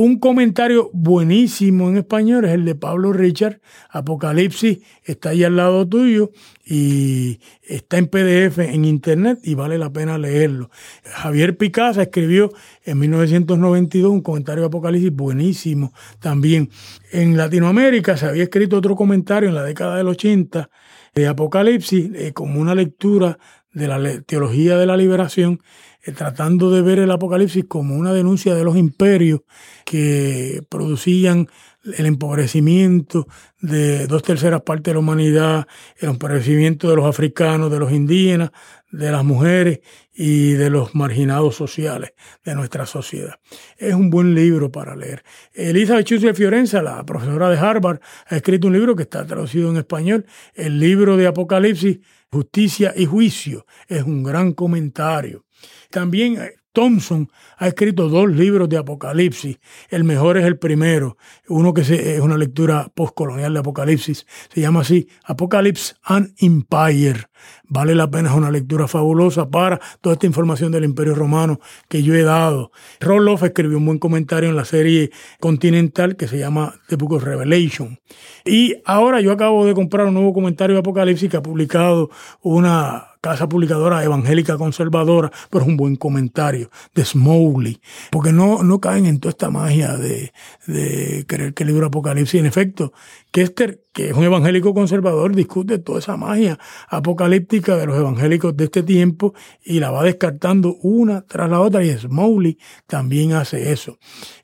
[0.00, 3.60] Un comentario buenísimo en español es el de Pablo Richard.
[3.90, 6.30] Apocalipsis está ahí al lado tuyo
[6.64, 10.70] y está en PDF en internet y vale la pena leerlo.
[11.02, 12.52] Javier Picasa escribió
[12.84, 16.70] en 1992 un comentario de Apocalipsis buenísimo también.
[17.10, 20.70] En Latinoamérica se había escrito otro comentario en la década del 80
[21.12, 23.36] de Apocalipsis eh, como una lectura
[23.72, 25.60] de la teología de la liberación
[26.02, 29.40] eh, tratando de ver el Apocalipsis como una denuncia de los imperios
[29.84, 31.48] que producían
[31.96, 33.26] el empobrecimiento
[33.60, 35.66] de dos terceras partes de la humanidad,
[35.96, 38.50] el empobrecimiento de los africanos, de los indígenas,
[38.90, 39.80] de las mujeres
[40.14, 42.12] y de los marginados sociales
[42.44, 43.38] de nuestra sociedad.
[43.76, 45.24] Es un buen libro para leer.
[45.52, 49.76] Elizabeth Chusler Fiorenza, la profesora de Harvard, ha escrito un libro que está traducido en
[49.76, 51.98] español, el libro de Apocalipsis,
[52.30, 53.66] Justicia y Juicio.
[53.86, 55.44] Es un gran comentario.
[55.90, 59.58] También eh, Thompson ha escrito dos libros de Apocalipsis.
[59.88, 61.16] El mejor es el primero,
[61.48, 64.24] uno que es una lectura postcolonial de Apocalipsis.
[64.48, 67.24] Se llama así, Apocalypse and Empire.
[67.64, 71.58] Vale la pena, es una lectura fabulosa para toda esta información del Imperio Romano
[71.88, 72.70] que yo he dado.
[73.00, 75.10] Roloff escribió un buen comentario en la serie
[75.40, 77.98] Continental que se llama The Book of Revelation.
[78.44, 82.08] Y ahora yo acabo de comprar un nuevo comentario de Apocalipsis que ha publicado
[82.40, 88.80] una casa publicadora evangélica conservadora, pero es un buen comentario de Smowley, porque no, no
[88.80, 90.32] caen en toda esta magia de,
[90.66, 92.92] de creer que el libro Apocalipsis, en efecto,
[93.30, 96.58] Kester, que es un evangélico conservador, discute toda esa magia
[96.88, 101.84] apocalíptica de los evangélicos de este tiempo y la va descartando una tras la otra,
[101.84, 103.98] y Smowley también hace eso.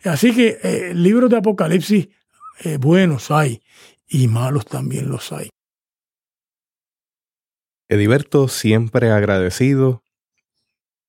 [0.04, 2.08] Así que eh, libros de Apocalipsis
[2.64, 3.62] eh, buenos hay
[4.08, 5.53] y malos también los hay.
[7.88, 10.02] Ediberto, siempre agradecido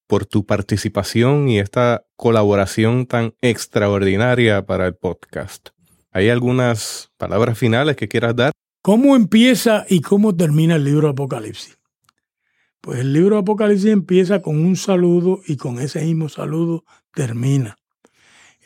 [0.08, 5.70] por tu participación y esta colaboración tan extraordinaria para el podcast.
[6.12, 8.52] ¿Hay algunas palabras finales que quieras dar?
[8.82, 11.80] ¿Cómo empieza y cómo termina el libro Apocalipsis?
[12.82, 17.78] Pues el libro Apocalipsis empieza con un saludo y con ese mismo saludo termina.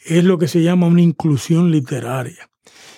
[0.06, 2.50] Es lo que se llama una inclusión literaria.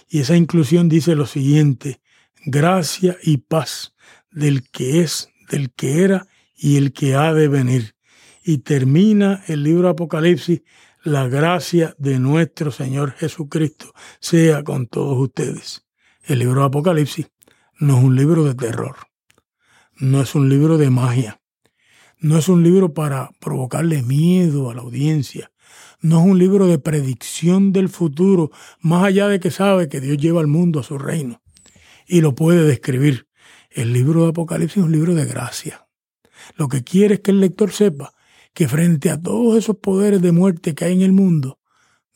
[0.07, 2.01] Y esa inclusión dice lo siguiente,
[2.45, 3.93] gracia y paz
[4.31, 7.95] del que es, del que era y el que ha de venir.
[8.43, 10.61] Y termina el libro Apocalipsis,
[11.03, 15.85] la gracia de nuestro Señor Jesucristo sea con todos ustedes.
[16.23, 17.27] El libro Apocalipsis
[17.79, 18.95] no es un libro de terror,
[19.97, 21.41] no es un libro de magia,
[22.19, 25.51] no es un libro para provocarle miedo a la audiencia,
[26.03, 30.17] No es un libro de predicción del futuro, más allá de que sabe que Dios
[30.17, 31.41] lleva al mundo a su reino
[32.07, 33.27] y lo puede describir.
[33.71, 35.87] El libro de Apocalipsis es un libro de gracia.
[36.57, 38.13] Lo que quiere es que el lector sepa
[38.53, 41.60] que frente a todos esos poderes de muerte que hay en el mundo,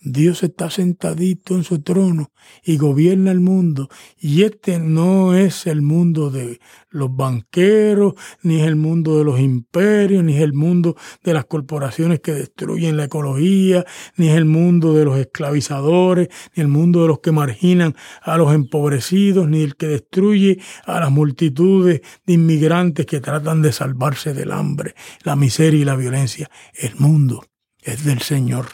[0.07, 2.31] Dios está sentadito en su trono
[2.63, 3.89] y gobierna el mundo.
[4.19, 6.59] Y este no es el mundo de
[6.91, 11.45] los banqueros, ni es el mundo de los imperios, ni es el mundo de las
[11.45, 13.83] corporaciones que destruyen la ecología,
[14.15, 18.37] ni es el mundo de los esclavizadores, ni el mundo de los que marginan a
[18.37, 24.35] los empobrecidos, ni el que destruye a las multitudes de inmigrantes que tratan de salvarse
[24.35, 24.93] del hambre,
[25.23, 26.51] la miseria y la violencia.
[26.75, 27.43] El mundo
[27.81, 28.67] es del Señor.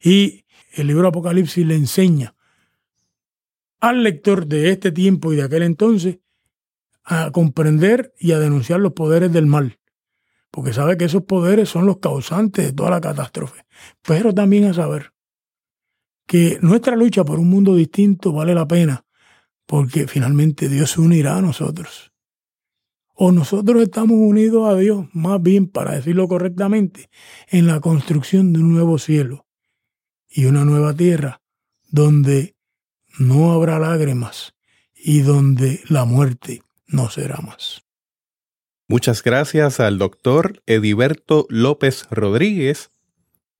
[0.00, 0.43] Y
[0.74, 2.34] el libro Apocalipsis le enseña
[3.80, 6.18] al lector de este tiempo y de aquel entonces
[7.04, 9.78] a comprender y a denunciar los poderes del mal,
[10.50, 13.66] porque sabe que esos poderes son los causantes de toda la catástrofe,
[14.02, 15.12] pero también a saber
[16.26, 19.04] que nuestra lucha por un mundo distinto vale la pena,
[19.66, 22.12] porque finalmente Dios se unirá a nosotros.
[23.12, 27.10] O nosotros estamos unidos a Dios, más bien, para decirlo correctamente,
[27.48, 29.46] en la construcción de un nuevo cielo
[30.34, 31.40] y una nueva tierra
[31.90, 32.56] donde
[33.18, 34.54] no habrá lágrimas
[34.96, 37.82] y donde la muerte no será más.
[38.88, 42.90] Muchas gracias al doctor Ediberto López Rodríguez,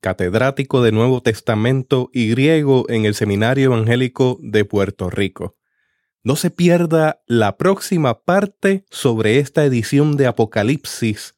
[0.00, 5.56] catedrático de Nuevo Testamento y griego en el Seminario Evangélico de Puerto Rico.
[6.24, 11.36] No se pierda la próxima parte sobre esta edición de Apocalipsis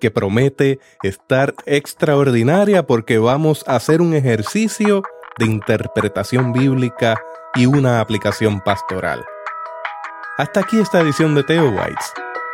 [0.00, 5.02] que promete estar extraordinaria porque vamos a hacer un ejercicio
[5.38, 7.20] de interpretación bíblica
[7.54, 9.24] y una aplicación pastoral.
[10.38, 12.12] Hasta aquí esta edición de Theo Whites.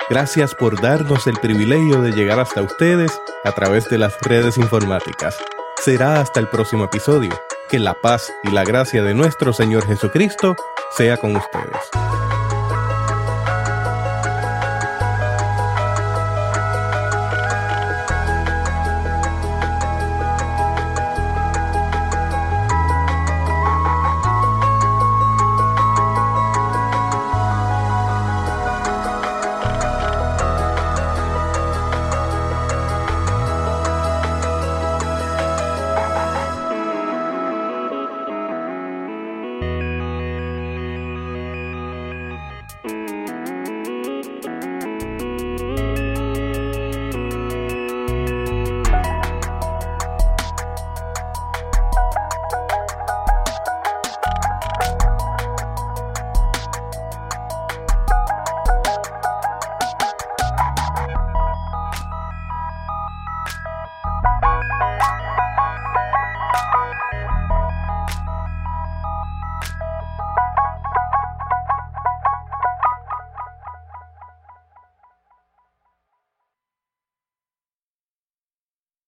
[0.08, 3.12] Gracias por darnos el privilegio de llegar hasta ustedes
[3.44, 5.36] a través de las redes informáticas.
[5.80, 7.30] Será hasta el próximo episodio.
[7.68, 10.54] Que la paz y la gracia de nuestro Señor Jesucristo
[10.90, 12.31] sea con ustedes.